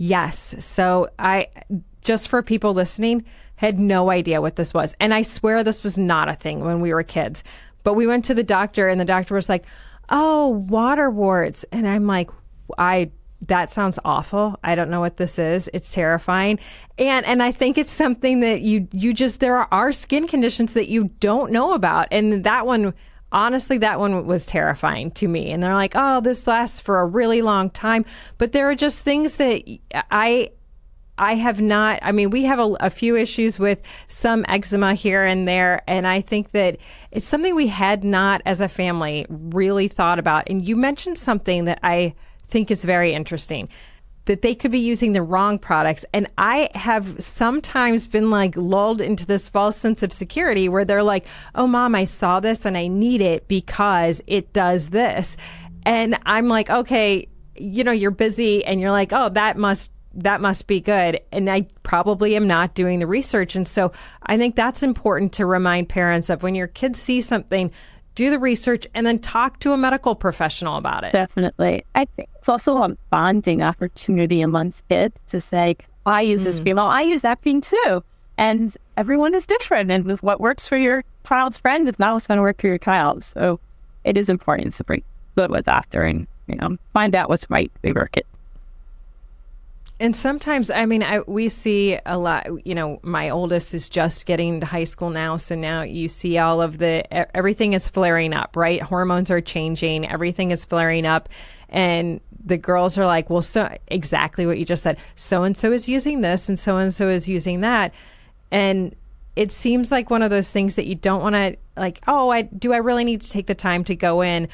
yes. 0.00 0.56
So 0.58 1.10
I 1.18 1.48
just 2.00 2.28
for 2.28 2.42
people 2.42 2.72
listening 2.72 3.24
had 3.56 3.78
no 3.78 4.10
idea 4.10 4.40
what 4.40 4.56
this 4.56 4.72
was. 4.72 4.96
And 4.98 5.12
I 5.12 5.20
swear 5.20 5.62
this 5.62 5.84
was 5.84 5.98
not 5.98 6.30
a 6.30 6.34
thing 6.34 6.60
when 6.60 6.80
we 6.80 6.94
were 6.94 7.02
kids. 7.02 7.44
But 7.84 7.94
we 7.94 8.06
went 8.06 8.24
to 8.24 8.34
the 8.34 8.42
doctor 8.42 8.88
and 8.88 8.98
the 8.98 9.04
doctor 9.04 9.34
was 9.34 9.48
like, 9.48 9.66
"Oh, 10.08 10.48
water 10.48 11.10
warts." 11.10 11.64
And 11.70 11.86
I'm 11.86 12.06
like, 12.06 12.30
"I 12.78 13.10
that 13.46 13.70
sounds 13.70 13.98
awful. 14.04 14.58
I 14.62 14.74
don't 14.74 14.90
know 14.90 15.00
what 15.00 15.16
this 15.16 15.38
is. 15.38 15.68
It's 15.72 15.92
terrifying. 15.92 16.58
And 16.98 17.24
and 17.26 17.42
I 17.42 17.52
think 17.52 17.78
it's 17.78 17.90
something 17.90 18.40
that 18.40 18.62
you 18.62 18.88
you 18.92 19.12
just 19.12 19.40
there 19.40 19.72
are 19.72 19.92
skin 19.92 20.26
conditions 20.26 20.72
that 20.74 20.88
you 20.88 21.10
don't 21.20 21.52
know 21.52 21.72
about. 21.74 22.08
And 22.10 22.44
that 22.44 22.66
one 22.66 22.94
honestly, 23.32 23.78
that 23.78 23.98
one 24.00 24.26
was 24.26 24.46
terrifying 24.46 25.10
to 25.12 25.28
me. 25.28 25.50
And 25.50 25.62
they're 25.62 25.74
like, 25.74 25.92
oh, 25.94 26.20
this 26.20 26.46
lasts 26.46 26.80
for 26.80 27.00
a 27.00 27.06
really 27.06 27.42
long 27.42 27.70
time. 27.70 28.04
But 28.38 28.52
there 28.52 28.68
are 28.68 28.74
just 28.74 29.02
things 29.02 29.36
that 29.36 29.62
I. 30.10 30.50
I 31.18 31.34
have 31.34 31.60
not. 31.60 31.98
I 32.00 32.12
mean, 32.12 32.30
we 32.30 32.44
have 32.44 32.58
a, 32.58 32.76
a, 32.80 32.88
few 32.88 33.14
issues 33.14 33.58
with 33.58 33.82
some 34.08 34.42
eczema 34.48 34.94
here 34.94 35.22
and 35.22 35.46
there, 35.46 35.82
and 35.86 36.06
I 36.06 36.22
think 36.22 36.52
that 36.52 36.78
it's 37.10 37.26
something 37.26 37.54
we 37.54 37.66
had 37.66 38.04
not, 38.04 38.40
as 38.46 38.62
a 38.62 38.68
family, 38.68 39.26
really 39.28 39.86
thought 39.86 40.18
about. 40.18 40.48
And 40.48 40.66
you 40.66 40.76
mentioned 40.76 41.18
something 41.18 41.66
that 41.66 41.78
I 41.82 42.14
think 42.48 42.70
is 42.70 42.86
very 42.86 43.12
interesting 43.12 43.68
that 44.30 44.42
they 44.42 44.54
could 44.54 44.70
be 44.70 44.78
using 44.78 45.12
the 45.12 45.24
wrong 45.24 45.58
products. 45.58 46.04
And 46.14 46.28
I 46.38 46.70
have 46.76 47.20
sometimes 47.20 48.06
been 48.06 48.30
like 48.30 48.56
lulled 48.56 49.00
into 49.00 49.26
this 49.26 49.48
false 49.48 49.76
sense 49.76 50.04
of 50.04 50.12
security 50.12 50.68
where 50.68 50.84
they're 50.84 51.02
like, 51.02 51.26
oh, 51.56 51.66
mom, 51.66 51.96
I 51.96 52.04
saw 52.04 52.38
this 52.38 52.64
and 52.64 52.78
I 52.78 52.86
need 52.86 53.20
it 53.20 53.48
because 53.48 54.22
it 54.28 54.52
does 54.52 54.90
this. 54.90 55.36
And 55.84 56.16
I'm 56.26 56.46
like, 56.46 56.70
okay, 56.70 57.26
you 57.56 57.82
know, 57.82 57.90
you're 57.90 58.12
busy 58.12 58.64
and 58.64 58.80
you're 58.80 58.92
like, 58.92 59.12
oh, 59.12 59.30
that 59.30 59.56
must 59.56 59.90
that 60.14 60.40
must 60.40 60.68
be 60.68 60.80
good. 60.80 61.20
And 61.32 61.50
I 61.50 61.66
probably 61.82 62.36
am 62.36 62.46
not 62.46 62.74
doing 62.74 63.00
the 63.00 63.08
research. 63.08 63.56
And 63.56 63.66
so 63.66 63.90
I 64.22 64.38
think 64.38 64.54
that's 64.54 64.84
important 64.84 65.32
to 65.34 65.46
remind 65.46 65.88
parents 65.88 66.30
of 66.30 66.44
when 66.44 66.54
your 66.54 66.68
kids 66.68 67.00
see 67.00 67.20
something, 67.20 67.72
do 68.20 68.28
the 68.28 68.38
research, 68.38 68.86
and 68.92 69.06
then 69.06 69.18
talk 69.18 69.60
to 69.60 69.72
a 69.72 69.78
medical 69.78 70.14
professional 70.14 70.76
about 70.76 71.04
it. 71.04 71.12
Definitely. 71.12 71.84
I 71.94 72.04
think 72.04 72.28
it's 72.36 72.50
also 72.50 72.76
a 72.82 72.90
bonding 73.08 73.62
opportunity 73.62 74.42
amongst 74.42 74.86
kids 74.88 75.18
to 75.28 75.40
say, 75.40 75.78
I 76.04 76.20
use 76.20 76.42
mm. 76.42 76.44
this 76.44 76.60
cream. 76.60 76.78
Oh, 76.78 76.86
I 76.86 77.00
use 77.00 77.22
that 77.22 77.40
cream 77.40 77.62
too. 77.62 78.04
And 78.36 78.76
everyone 78.98 79.34
is 79.34 79.46
different. 79.46 79.90
And 79.90 80.04
with 80.04 80.22
what 80.22 80.38
works 80.38 80.68
for 80.68 80.76
your 80.76 81.02
child's 81.26 81.56
friend 81.56 81.88
is 81.88 81.98
not 81.98 82.12
what's 82.12 82.26
going 82.26 82.36
to 82.36 82.42
work 82.42 82.60
for 82.60 82.66
your 82.66 82.76
child. 82.76 83.24
So 83.24 83.58
it 84.04 84.18
is 84.18 84.28
important 84.28 84.74
to 84.74 84.84
bring 84.84 85.02
good 85.34 85.50
with 85.50 85.64
doctor 85.64 86.02
and, 86.02 86.26
you 86.46 86.56
know, 86.56 86.76
find 86.92 87.14
out 87.14 87.30
what's 87.30 87.48
right 87.48 87.72
for 87.80 87.86
your 87.86 88.08
kid. 88.08 88.24
And 90.00 90.16
sometimes, 90.16 90.70
I 90.70 90.86
mean, 90.86 91.02
I, 91.02 91.20
we 91.26 91.50
see 91.50 91.98
a 92.06 92.16
lot. 92.16 92.46
You 92.66 92.74
know, 92.74 93.00
my 93.02 93.28
oldest 93.28 93.74
is 93.74 93.86
just 93.86 94.24
getting 94.24 94.60
to 94.60 94.66
high 94.66 94.84
school 94.84 95.10
now, 95.10 95.36
so 95.36 95.54
now 95.54 95.82
you 95.82 96.08
see 96.08 96.38
all 96.38 96.62
of 96.62 96.78
the 96.78 97.04
everything 97.36 97.74
is 97.74 97.86
flaring 97.86 98.32
up, 98.32 98.56
right? 98.56 98.80
Hormones 98.80 99.30
are 99.30 99.42
changing, 99.42 100.08
everything 100.08 100.52
is 100.52 100.64
flaring 100.64 101.04
up, 101.04 101.28
and 101.68 102.22
the 102.42 102.56
girls 102.56 102.96
are 102.96 103.04
like, 103.04 103.28
"Well, 103.28 103.42
so 103.42 103.76
exactly 103.88 104.46
what 104.46 104.58
you 104.58 104.64
just 104.64 104.84
said. 104.84 104.96
So 105.16 105.42
and 105.42 105.54
so 105.54 105.70
is 105.70 105.86
using 105.86 106.22
this, 106.22 106.48
and 106.48 106.58
so 106.58 106.78
and 106.78 106.94
so 106.94 107.10
is 107.10 107.28
using 107.28 107.60
that," 107.60 107.92
and 108.50 108.96
it 109.36 109.52
seems 109.52 109.92
like 109.92 110.08
one 110.08 110.22
of 110.22 110.30
those 110.30 110.50
things 110.50 110.76
that 110.76 110.86
you 110.86 110.94
don't 110.94 111.20
want 111.20 111.34
to 111.34 111.56
like. 111.76 112.00
Oh, 112.08 112.30
I 112.30 112.42
do. 112.42 112.72
I 112.72 112.78
really 112.78 113.04
need 113.04 113.20
to 113.20 113.30
take 113.30 113.46
the 113.46 113.54
time 113.54 113.84
to 113.84 113.94
go 113.94 114.22
in 114.22 114.48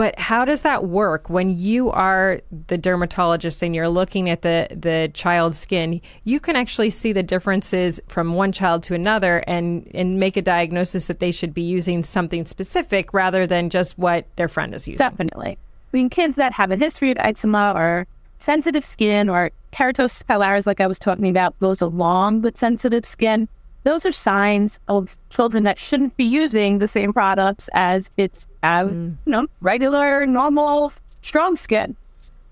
but 0.00 0.18
how 0.18 0.46
does 0.46 0.62
that 0.62 0.86
work 0.86 1.28
when 1.28 1.58
you 1.58 1.90
are 1.90 2.40
the 2.68 2.78
dermatologist 2.78 3.62
and 3.62 3.74
you're 3.74 3.90
looking 3.90 4.30
at 4.30 4.40
the, 4.40 4.66
the 4.74 5.10
child's 5.12 5.58
skin? 5.58 6.00
You 6.24 6.40
can 6.40 6.56
actually 6.56 6.88
see 6.88 7.12
the 7.12 7.22
differences 7.22 8.00
from 8.08 8.32
one 8.32 8.50
child 8.50 8.82
to 8.84 8.94
another 8.94 9.44
and, 9.46 9.86
and 9.92 10.18
make 10.18 10.38
a 10.38 10.40
diagnosis 10.40 11.06
that 11.08 11.20
they 11.20 11.30
should 11.30 11.52
be 11.52 11.60
using 11.60 12.02
something 12.02 12.46
specific 12.46 13.12
rather 13.12 13.46
than 13.46 13.68
just 13.68 13.98
what 13.98 14.24
their 14.36 14.48
friend 14.48 14.74
is 14.74 14.88
using. 14.88 15.06
Definitely. 15.06 15.58
I 15.58 15.58
mean, 15.92 16.08
kids 16.08 16.36
that 16.36 16.54
have 16.54 16.70
a 16.70 16.76
history 16.76 17.10
of 17.10 17.18
eczema 17.20 17.74
or 17.76 18.06
sensitive 18.38 18.86
skin 18.86 19.28
or 19.28 19.50
keratosis 19.70 20.24
pilaris, 20.24 20.66
like 20.66 20.80
I 20.80 20.86
was 20.86 20.98
talking 20.98 21.28
about, 21.28 21.60
goes 21.60 21.82
along 21.82 22.40
with 22.40 22.56
sensitive 22.56 23.04
skin 23.04 23.50
those 23.84 24.04
are 24.04 24.12
signs 24.12 24.80
of 24.88 25.16
children 25.30 25.64
that 25.64 25.78
shouldn't 25.78 26.16
be 26.16 26.24
using 26.24 26.78
the 26.78 26.88
same 26.88 27.12
products 27.12 27.70
as 27.72 28.10
its 28.16 28.46
mm. 28.62 29.16
you 29.24 29.32
know, 29.32 29.46
regular, 29.60 30.26
normal, 30.26 30.92
strong 31.22 31.56
skin. 31.56 31.96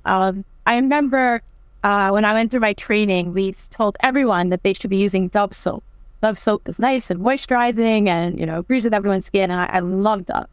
Um, 0.04 0.44
I 0.66 0.76
remember 0.76 1.42
uh, 1.84 2.10
when 2.10 2.24
I 2.24 2.32
went 2.32 2.50
through 2.50 2.60
my 2.60 2.72
training, 2.72 3.34
we 3.34 3.52
told 3.70 3.96
everyone 4.00 4.48
that 4.48 4.62
they 4.62 4.72
should 4.72 4.90
be 4.90 4.96
using 4.96 5.28
Dove 5.28 5.54
soap. 5.54 5.84
Dove 6.22 6.38
soap 6.38 6.68
is 6.68 6.78
nice 6.78 7.10
and 7.10 7.20
moisturizing 7.20 8.08
and, 8.08 8.38
you 8.38 8.46
know, 8.46 8.60
agrees 8.60 8.84
with 8.84 8.94
everyone's 8.94 9.26
skin. 9.26 9.50
And 9.50 9.60
I, 9.60 9.66
I 9.66 9.78
love 9.80 10.26
Dove. 10.26 10.48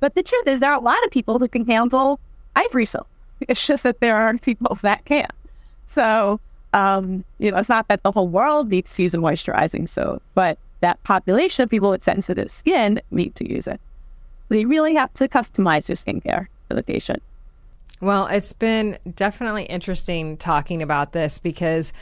But 0.00 0.14
the 0.14 0.22
truth 0.22 0.46
is, 0.46 0.60
there 0.60 0.70
are 0.70 0.78
a 0.78 0.82
lot 0.82 1.02
of 1.04 1.10
people 1.10 1.38
who 1.38 1.48
can 1.48 1.66
handle 1.66 2.18
ivory 2.56 2.84
soap. 2.84 3.06
It's 3.48 3.66
just 3.66 3.82
that 3.82 4.00
there 4.00 4.16
are 4.16 4.36
people 4.38 4.78
that 4.82 5.04
can't. 5.04 5.30
So 5.86 6.40
um, 6.74 7.24
you 7.38 7.50
know, 7.50 7.56
it's 7.56 7.68
not 7.68 7.86
that 7.88 8.02
the 8.02 8.10
whole 8.10 8.28
world 8.28 8.68
needs 8.68 8.94
to 8.96 9.04
use 9.04 9.14
a 9.14 9.18
moisturizing 9.18 9.88
soap, 9.88 10.22
but 10.34 10.58
that 10.80 11.02
population 11.04 11.62
of 11.62 11.70
people 11.70 11.88
with 11.88 12.02
sensitive 12.02 12.50
skin 12.50 13.00
need 13.12 13.34
to 13.36 13.48
use 13.48 13.68
it. 13.68 13.80
They 14.48 14.64
really 14.64 14.94
have 14.96 15.14
to 15.14 15.28
customize 15.28 15.86
their 15.86 15.96
skincare 15.96 16.48
for 16.68 16.74
the 16.74 16.82
patient. 16.82 17.22
Well, 18.02 18.26
it's 18.26 18.52
been 18.52 18.98
definitely 19.14 19.62
interesting 19.64 20.36
talking 20.36 20.82
about 20.82 21.12
this 21.12 21.38
because 21.38 21.92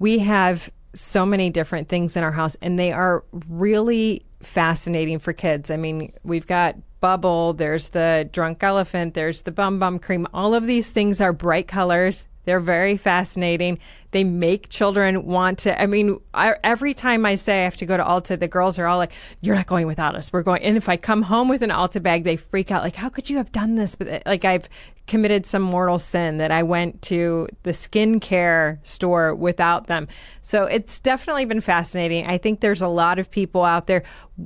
we 0.00 0.18
have 0.18 0.68
so 0.94 1.24
many 1.24 1.48
different 1.48 1.88
things 1.88 2.16
in 2.16 2.24
our 2.24 2.32
house 2.32 2.56
and 2.60 2.78
they 2.78 2.92
are 2.92 3.22
really 3.48 4.22
fascinating 4.40 5.20
for 5.20 5.32
kids. 5.32 5.70
I 5.70 5.76
mean, 5.76 6.12
we've 6.24 6.46
got 6.46 6.76
bubble, 7.00 7.52
there's 7.52 7.90
the 7.90 8.28
drunk 8.32 8.62
elephant, 8.64 9.14
there's 9.14 9.42
the 9.42 9.52
bum 9.52 9.78
bum 9.78 10.00
cream. 10.00 10.26
All 10.34 10.54
of 10.54 10.66
these 10.66 10.90
things 10.90 11.20
are 11.20 11.32
bright 11.32 11.68
colors 11.68 12.26
they're 12.44 12.60
very 12.60 12.96
fascinating. 12.96 13.78
They 14.10 14.24
make 14.24 14.68
children 14.68 15.24
want 15.24 15.58
to. 15.60 15.80
I 15.80 15.86
mean, 15.86 16.20
I, 16.34 16.56
every 16.62 16.92
time 16.92 17.24
I 17.24 17.36
say 17.36 17.60
I 17.60 17.64
have 17.64 17.76
to 17.76 17.86
go 17.86 17.96
to 17.96 18.02
Ulta, 18.02 18.38
the 18.38 18.48
girls 18.48 18.78
are 18.78 18.86
all 18.86 18.98
like, 18.98 19.12
"You're 19.40 19.54
not 19.54 19.66
going 19.66 19.86
without 19.86 20.14
us. 20.14 20.32
We're 20.32 20.42
going." 20.42 20.62
And 20.62 20.76
if 20.76 20.88
I 20.88 20.96
come 20.96 21.22
home 21.22 21.48
with 21.48 21.62
an 21.62 21.70
Ulta 21.70 22.02
bag, 22.02 22.24
they 22.24 22.36
freak 22.36 22.70
out. 22.70 22.82
Like, 22.82 22.96
how 22.96 23.08
could 23.08 23.30
you 23.30 23.38
have 23.38 23.52
done 23.52 23.76
this? 23.76 23.96
But 23.96 24.08
uh, 24.08 24.20
like, 24.26 24.44
I've 24.44 24.68
committed 25.06 25.46
some 25.46 25.62
mortal 25.62 25.98
sin 25.98 26.36
that 26.36 26.50
I 26.50 26.62
went 26.62 27.02
to 27.02 27.48
the 27.62 27.70
skincare 27.70 28.78
store 28.86 29.34
without 29.34 29.86
them. 29.86 30.08
So 30.42 30.64
it's 30.64 31.00
definitely 31.00 31.44
been 31.44 31.60
fascinating. 31.60 32.26
I 32.26 32.38
think 32.38 32.60
there's 32.60 32.82
a 32.82 32.88
lot 32.88 33.18
of 33.18 33.30
people 33.30 33.64
out 33.64 33.86
there. 33.86 34.02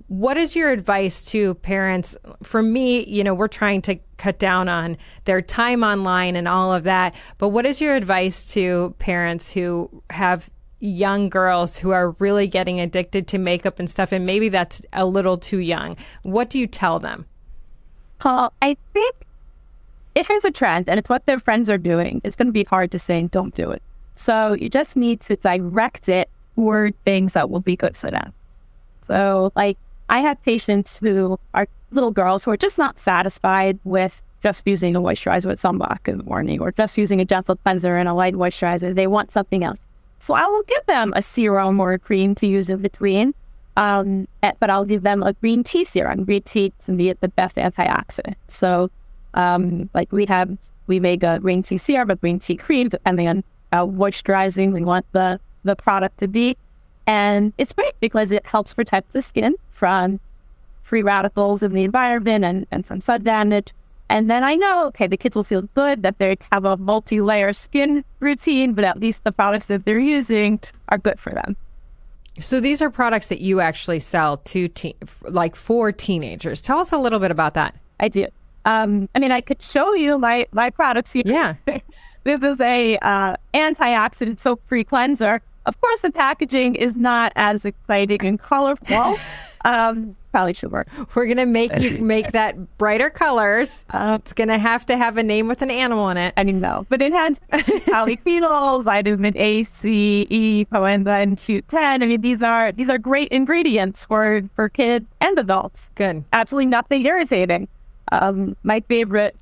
What 0.09 0.37
is 0.37 0.56
your 0.56 0.70
advice 0.70 1.24
to 1.26 1.54
parents? 1.54 2.16
For 2.42 2.62
me, 2.62 3.04
you 3.04 3.22
know, 3.22 3.35
we're 3.35 3.48
trying 3.48 3.82
to 3.82 3.98
cut 4.16 4.38
down 4.38 4.68
on 4.68 4.96
their 5.24 5.42
time 5.42 5.83
online 5.83 6.37
and 6.37 6.48
all 6.48 6.72
of 6.72 6.85
that. 6.85 7.14
But 7.38 7.48
what 7.48 7.66
is 7.66 7.81
your 7.81 7.94
advice 7.94 8.44
to 8.52 8.94
parents 8.98 9.52
who 9.52 10.02
have 10.11 10.50
young 10.79 11.29
girls 11.29 11.79
who 11.79 11.90
are 11.90 12.11
really 12.18 12.46
getting 12.46 12.81
addicted 12.81 13.26
to 13.29 13.38
makeup 13.38 13.79
and 13.79 13.88
stuff, 13.88 14.12
and 14.12 14.26
maybe 14.26 14.48
that's 14.48 14.83
a 14.92 15.07
little 15.07 15.37
too 15.37 15.59
young? 15.59 15.96
What 16.22 16.50
do 16.50 16.59
you 16.59 16.66
tell 16.66 16.98
them? 16.98 17.26
Paul, 18.18 18.52
I 18.62 18.76
think 18.92 19.14
if 20.14 20.31
it's 20.31 20.44
a 20.44 20.50
trend 20.50 20.88
and 20.88 20.98
it's 20.98 21.11
what 21.11 21.26
their 21.26 21.38
friends 21.38 21.68
are 21.68 21.79
doing, 21.79 22.20
it's 22.24 22.37
going 22.37 22.46
to 22.46 22.52
be 22.52 22.64
hard 22.64 22.90
to 22.92 22.98
say, 22.98 23.22
don't 23.24 23.55
do 23.55 23.70
it. 23.70 23.83
So 24.14 24.55
you 24.55 24.70
just 24.70 24.96
need 24.96 25.20
to 25.22 25.37
direct 25.37 26.09
it 26.09 26.31
toward 26.55 26.94
things 27.05 27.35
that 27.35 27.50
will 27.50 27.61
be 27.61 27.76
good 27.76 27.96
for 27.96 28.11
them. 28.11 28.33
So, 29.07 29.52
like, 29.55 29.76
I 30.09 30.20
have 30.20 30.42
patients 30.42 30.98
who 30.98 31.38
are 31.52 31.68
little 31.90 32.11
girls 32.11 32.44
who 32.44 32.51
are 32.51 32.57
just 32.57 32.79
not 32.79 32.99
satisfied 32.99 33.79
with 33.85 34.22
just 34.42 34.66
using 34.66 34.94
a 34.94 35.01
moisturizer 35.01 35.46
with 35.46 35.61
sunblock 35.61 36.07
in 36.07 36.18
the 36.18 36.25
morning 36.25 36.61
or 36.61 36.70
just 36.72 36.99
using 36.99 37.20
a 37.20 37.25
gentle 37.25 37.57
cleanser 37.57 37.96
and 37.96 38.09
a 38.09 38.14
light 38.14 38.35
moisturizer. 38.35 38.94
They 38.94 39.07
want 39.07 39.31
something 39.31 39.64
else. 39.64 39.79
So 40.18 40.35
I 40.35 40.46
will 40.46 40.62
give 40.64 40.85
them 40.87 41.12
a 41.16 41.22
serum 41.22 41.81
or 41.81 41.92
a 41.92 41.99
cream 41.99 42.35
to 42.37 42.46
use 42.46 42.70
in 42.70 42.81
between. 42.81 43.35
Um, 43.77 44.27
eh, 44.42 44.53
but 44.59 44.70
I'll 44.70 44.85
give 44.85 45.03
them 45.03 45.22
a 45.22 45.35
green 45.35 45.62
tea 45.62 45.85
serum. 45.85 46.25
Green 46.25 46.42
tea 46.42 46.72
to 46.81 46.92
be 46.92 47.12
the 47.12 47.29
best 47.29 47.57
antioxidant. 47.57 48.37
So, 48.49 48.90
um, 49.35 49.90
like 49.92 50.11
we 50.12 50.25
have, 50.27 50.57
we 50.87 50.99
make 50.99 51.22
a 51.22 51.38
green 51.40 51.62
tea 51.62 51.77
serum, 51.77 52.11
a 52.11 52.16
green 52.16 52.38
tea 52.38 52.57
cream, 52.57 52.88
depending 52.88 53.29
on 53.29 53.44
how 53.72 53.88
moisturizing 53.88 54.72
we 54.72 54.83
want 54.83 55.05
the, 55.12 55.38
the 55.64 55.77
product 55.77 56.18
to 56.18 56.29
be. 56.29 56.57
And 57.07 57.53
it's 57.59 57.72
great 57.72 57.94
because 58.01 58.33
it 58.33 58.46
helps 58.46 58.72
protect 58.72 59.12
the 59.12 59.22
skin 59.22 59.55
from 59.70 60.18
free 60.87 61.03
radicals 61.03 61.62
in 61.62 61.72
the 61.72 61.83
environment 61.83 62.44
and, 62.44 62.66
and 62.70 62.87
some 62.87 63.01
sun 63.01 63.22
damage. 63.25 63.72
And 64.09 64.31
then 64.31 64.44
I 64.44 64.55
know, 64.55 64.87
okay, 64.87 65.09
the 65.09 65.16
kids 65.16 65.35
will 65.35 65.44
feel 65.44 65.62
good 65.75 66.05
that 66.05 66.18
they 66.18 66.37
have 66.53 66.64
a 66.64 66.77
multi 66.77 67.20
layer 67.20 67.53
skin 67.53 68.05
routine, 68.20 68.72
but 68.72 68.85
at 68.85 69.01
least 69.01 69.25
the 69.25 69.33
products 69.33 69.66
that 69.66 69.85
they're 69.85 69.99
using 69.99 70.61
are 70.88 70.99
good 70.99 71.18
for 71.18 71.33
them. 71.33 71.57
So 72.38 72.61
these 72.61 72.81
are 72.81 72.90
products 72.90 73.29
that 73.29 73.40
you 73.40 73.61
actually 73.61 73.99
sell 73.99 74.37
to 74.38 74.68
teen, 74.68 74.94
like 75.22 75.57
for 75.57 75.90
teenagers. 75.90 76.61
Tell 76.61 76.79
us 76.79 76.92
a 76.92 76.99
little 76.99 77.18
bit 77.18 77.31
about 77.31 77.55
that. 77.55 77.75
I 77.99 78.09
do. 78.09 78.29
Um, 78.64 79.09
I 79.14 79.18
mean, 79.18 79.33
I 79.33 79.40
could 79.40 79.62
show 79.62 79.94
you 79.94 80.18
my 80.18 80.46
my 80.53 80.70
products. 80.70 81.16
Yeah. 81.16 81.55
this 82.25 82.42
is 82.42 82.61
a 82.61 82.99
uh, 82.99 83.37
antioxidant 83.55 84.38
soap 84.38 84.61
free 84.66 84.85
cleanser 84.85 85.40
Of 85.66 85.81
course, 85.81 86.00
the 86.00 86.12
packaging 86.12 86.76
is 86.76 86.96
not 86.96 87.33
as 87.37 87.64
exciting 87.64 88.24
and 88.24 88.40
colorful. 88.40 89.16
um, 89.64 90.16
probably 90.31 90.55
should 90.55 90.70
work. 90.70 90.88
We're 91.14 91.26
gonna 91.26 91.46
make 91.46 91.76
you 91.79 91.98
make 92.05 92.33
that 92.33 92.79
brighter 92.79 93.11
colors. 93.11 93.85
Uh, 93.90 94.18
it's 94.20 94.33
gonna 94.33 94.59
have 94.59 94.87
to 94.87 94.96
have 94.96 95.16
a 95.16 95.22
name 95.22 95.48
with 95.48 95.62
an 95.62 95.70
animal 95.70 96.09
in 96.11 96.16
it. 96.16 96.35
I 96.37 96.44
didn't 96.44 96.61
know, 96.61 96.87
but 96.88 97.02
it 97.02 97.12
had 97.12 97.38
polyphenols, 97.50 98.85
vitamin 98.85 99.37
A, 99.37 99.64
C, 99.64 100.26
E, 100.31 100.66
coenzyme 100.70 101.35
Q10. 101.35 101.74
I 101.74 101.98
mean, 102.07 102.20
these 102.20 102.42
are 102.42 102.70
these 102.72 102.88
are 102.88 102.98
great 102.98 103.29
ingredients 103.29 104.05
for 104.05 104.42
for 104.55 104.68
kids 104.68 105.07
and 105.20 105.38
adults. 105.38 105.90
Good. 105.94 106.24
Absolutely 106.33 106.66
nothing 106.66 107.05
irritating. 107.05 107.68
Um, 108.12 108.57
my 108.62 108.81
favorite 108.81 109.37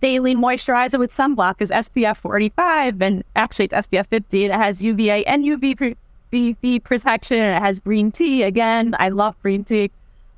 daily 0.00 0.34
moisturizer 0.34 0.98
with 0.98 1.12
sunblock 1.14 1.56
is 1.60 1.70
SPF 1.70 2.16
45, 2.18 3.02
and 3.02 3.24
actually 3.36 3.66
it's 3.66 3.74
SPF 3.74 4.06
50. 4.06 4.44
It 4.44 4.52
has 4.52 4.80
UVA 4.82 5.24
and 5.24 5.44
UV 5.44 5.96
UVB 6.32 6.82
protection. 6.84 7.38
and 7.38 7.56
It 7.56 7.66
has 7.66 7.80
green 7.80 8.10
tea. 8.10 8.42
Again, 8.42 8.94
I 8.98 9.08
love 9.08 9.40
green 9.42 9.64
tea. 9.64 9.90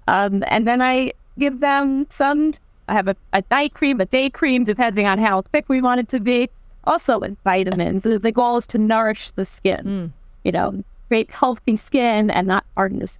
Um, 0.08 0.44
and 0.46 0.66
then 0.66 0.82
I 0.82 1.12
give 1.38 1.60
them 1.60 2.06
some. 2.10 2.54
I 2.88 2.94
have 2.94 3.08
a, 3.08 3.16
a 3.32 3.42
night 3.50 3.74
cream, 3.74 4.00
a 4.00 4.06
day 4.06 4.30
cream, 4.30 4.64
depending 4.64 5.06
on 5.06 5.18
how 5.18 5.42
thick 5.42 5.68
we 5.68 5.80
want 5.80 6.00
it 6.00 6.08
to 6.08 6.20
be. 6.20 6.48
Also 6.84 7.18
with 7.18 7.36
vitamins. 7.44 8.02
The, 8.02 8.18
the 8.18 8.32
goal 8.32 8.56
is 8.56 8.66
to 8.68 8.78
nourish 8.78 9.30
the 9.30 9.44
skin. 9.44 9.84
Mm. 9.84 10.10
You 10.44 10.52
know, 10.52 10.84
create 11.08 11.30
healthy 11.30 11.76
skin 11.76 12.30
and 12.30 12.46
not 12.46 12.64
hardness. 12.76 13.18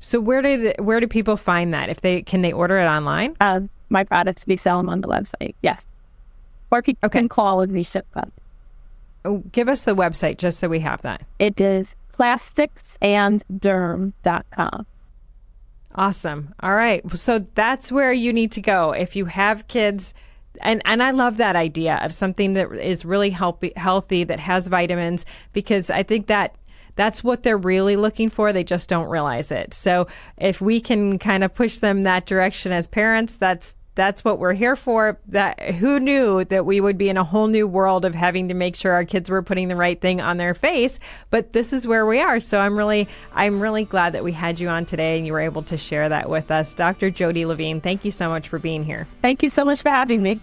So 0.00 0.20
where 0.20 0.42
do 0.42 0.56
the, 0.58 0.82
where 0.82 1.00
do 1.00 1.06
people 1.06 1.36
find 1.36 1.72
that? 1.72 1.88
If 1.88 2.00
they 2.00 2.22
can 2.22 2.42
they 2.42 2.52
order 2.52 2.78
it 2.78 2.86
online? 2.86 3.36
Um, 3.40 3.70
my 3.94 4.04
products, 4.04 4.46
we 4.46 4.58
sell 4.58 4.76
them 4.76 4.90
on 4.90 5.00
the 5.00 5.08
website. 5.08 5.54
Yes. 5.62 5.86
Or 6.70 6.82
people 6.82 7.06
okay. 7.06 7.20
can 7.20 7.30
call 7.30 7.62
and 7.62 7.72
we 7.72 7.82
ship 7.82 8.06
them. 8.14 8.30
Oh, 9.24 9.38
give 9.52 9.70
us 9.70 9.84
the 9.84 9.96
website 9.96 10.36
just 10.36 10.58
so 10.58 10.68
we 10.68 10.80
have 10.80 11.00
that. 11.02 11.22
It 11.38 11.58
is 11.58 11.96
plasticsandderm.com. 12.12 14.86
Awesome. 15.94 16.54
All 16.60 16.74
right. 16.74 17.02
So 17.16 17.46
that's 17.54 17.92
where 17.92 18.12
you 18.12 18.32
need 18.32 18.50
to 18.52 18.60
go 18.60 18.92
if 18.92 19.16
you 19.16 19.24
have 19.26 19.68
kids. 19.68 20.12
And 20.60 20.82
and 20.84 21.02
I 21.02 21.12
love 21.12 21.38
that 21.38 21.56
idea 21.56 21.98
of 22.02 22.12
something 22.12 22.52
that 22.54 22.72
is 22.72 23.04
really 23.04 23.30
healthy, 23.30 23.72
healthy 23.76 24.24
that 24.24 24.40
has 24.40 24.66
vitamins 24.68 25.24
because 25.52 25.90
I 25.90 26.02
think 26.02 26.26
that 26.26 26.56
that's 26.96 27.24
what 27.24 27.42
they're 27.42 27.56
really 27.56 27.96
looking 27.96 28.30
for. 28.30 28.52
They 28.52 28.64
just 28.64 28.88
don't 28.88 29.08
realize 29.08 29.50
it. 29.50 29.74
So 29.74 30.06
if 30.36 30.60
we 30.60 30.80
can 30.80 31.18
kind 31.18 31.42
of 31.42 31.54
push 31.54 31.78
them 31.78 32.02
that 32.02 32.26
direction 32.26 32.72
as 32.72 32.86
parents, 32.86 33.36
that's 33.36 33.74
that's 33.94 34.24
what 34.24 34.38
we're 34.38 34.54
here 34.54 34.76
for. 34.76 35.18
That 35.28 35.60
who 35.74 36.00
knew 36.00 36.44
that 36.44 36.66
we 36.66 36.80
would 36.80 36.98
be 36.98 37.08
in 37.08 37.16
a 37.16 37.24
whole 37.24 37.46
new 37.46 37.66
world 37.66 38.04
of 38.04 38.14
having 38.14 38.48
to 38.48 38.54
make 38.54 38.76
sure 38.76 38.92
our 38.92 39.04
kids 39.04 39.30
were 39.30 39.42
putting 39.42 39.68
the 39.68 39.76
right 39.76 40.00
thing 40.00 40.20
on 40.20 40.36
their 40.36 40.54
face. 40.54 40.98
But 41.30 41.52
this 41.52 41.72
is 41.72 41.86
where 41.86 42.06
we 42.06 42.20
are. 42.20 42.40
So 42.40 42.60
I'm 42.60 42.76
really 42.76 43.08
I'm 43.32 43.60
really 43.60 43.84
glad 43.84 44.14
that 44.14 44.24
we 44.24 44.32
had 44.32 44.60
you 44.60 44.68
on 44.68 44.84
today 44.84 45.16
and 45.16 45.26
you 45.26 45.32
were 45.32 45.40
able 45.40 45.62
to 45.64 45.76
share 45.76 46.08
that 46.08 46.28
with 46.28 46.50
us. 46.50 46.74
Dr. 46.74 47.10
Jody 47.10 47.44
Levine, 47.44 47.80
thank 47.80 48.04
you 48.04 48.10
so 48.10 48.28
much 48.28 48.48
for 48.48 48.58
being 48.58 48.84
here. 48.84 49.06
Thank 49.22 49.42
you 49.42 49.50
so 49.50 49.64
much 49.64 49.82
for 49.82 49.90
having 49.90 50.22
me. 50.22 50.40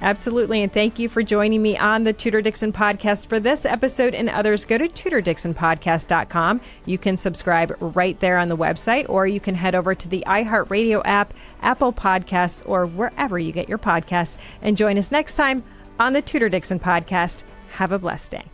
Absolutely. 0.00 0.62
And 0.62 0.72
thank 0.72 0.98
you 0.98 1.08
for 1.08 1.22
joining 1.22 1.62
me 1.62 1.78
on 1.78 2.04
the 2.04 2.12
Tudor 2.12 2.42
Dixon 2.42 2.72
podcast 2.72 3.26
for 3.26 3.40
this 3.40 3.64
episode 3.64 4.14
and 4.14 4.28
others. 4.28 4.64
Go 4.64 4.76
to 4.76 4.86
tudordixonpodcast.com. 4.86 6.60
You 6.84 6.98
can 6.98 7.16
subscribe 7.16 7.76
right 7.80 8.18
there 8.20 8.38
on 8.38 8.48
the 8.48 8.56
website, 8.56 9.08
or 9.08 9.26
you 9.26 9.40
can 9.40 9.54
head 9.54 9.74
over 9.74 9.94
to 9.94 10.08
the 10.08 10.24
iHeartRadio 10.26 11.02
app, 11.04 11.32
Apple 11.62 11.92
Podcasts, 11.92 12.62
or 12.66 12.86
wherever 12.86 13.38
you 13.38 13.52
get 13.52 13.68
your 13.68 13.78
podcasts. 13.78 14.36
And 14.60 14.76
join 14.76 14.98
us 14.98 15.10
next 15.10 15.34
time 15.34 15.62
on 15.98 16.12
the 16.12 16.22
Tudor 16.22 16.48
Dixon 16.48 16.80
podcast. 16.80 17.44
Have 17.72 17.92
a 17.92 17.98
blessed 17.98 18.32
day. 18.32 18.53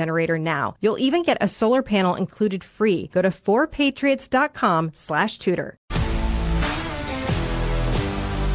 generator 0.01 0.37
now. 0.39 0.75
You'll 0.81 0.99
even 1.07 1.21
get 1.23 1.37
a 1.41 1.47
solar 1.47 1.83
panel 1.83 2.15
included 2.15 2.63
free. 2.63 3.09
Go 3.13 3.21
to 3.21 3.29
4patriots.com 3.29 4.91
slash 4.93 5.37
tudor. 5.37 5.77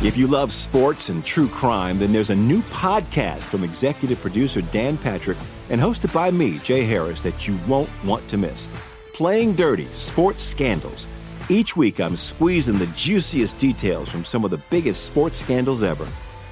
If 0.02 0.16
you 0.16 0.26
love 0.26 0.52
sports 0.52 1.08
and 1.08 1.24
true 1.24 1.48
crime, 1.48 1.98
then 1.98 2.12
there's 2.12 2.30
a 2.30 2.36
new 2.36 2.60
podcast 2.62 3.44
from 3.44 3.64
executive 3.64 4.20
producer 4.20 4.60
Dan 4.60 4.98
Patrick 4.98 5.38
and 5.70 5.80
hosted 5.80 6.12
by 6.12 6.30
me, 6.30 6.58
Jay 6.58 6.84
Harris, 6.84 7.22
that 7.22 7.48
you 7.48 7.58
won't 7.66 7.88
want 8.04 8.28
to 8.28 8.36
miss. 8.36 8.68
Playing 9.14 9.54
Dirty 9.54 9.86
Sports 9.92 10.42
Scandals. 10.42 11.08
Each 11.48 11.76
week, 11.76 11.98
I'm 11.98 12.16
squeezing 12.16 12.78
the 12.78 12.86
juiciest 12.88 13.56
details 13.58 14.08
from 14.08 14.24
some 14.24 14.44
of 14.44 14.50
the 14.50 14.60
biggest 14.68 15.04
sports 15.04 15.38
scandals 15.38 15.82
ever. 15.82 16.06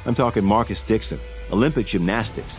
I'm 0.06 0.14
talking 0.14 0.44
Marcus 0.44 0.82
Dixon, 0.82 1.20
Olympic 1.52 1.86
gymnastics, 1.86 2.58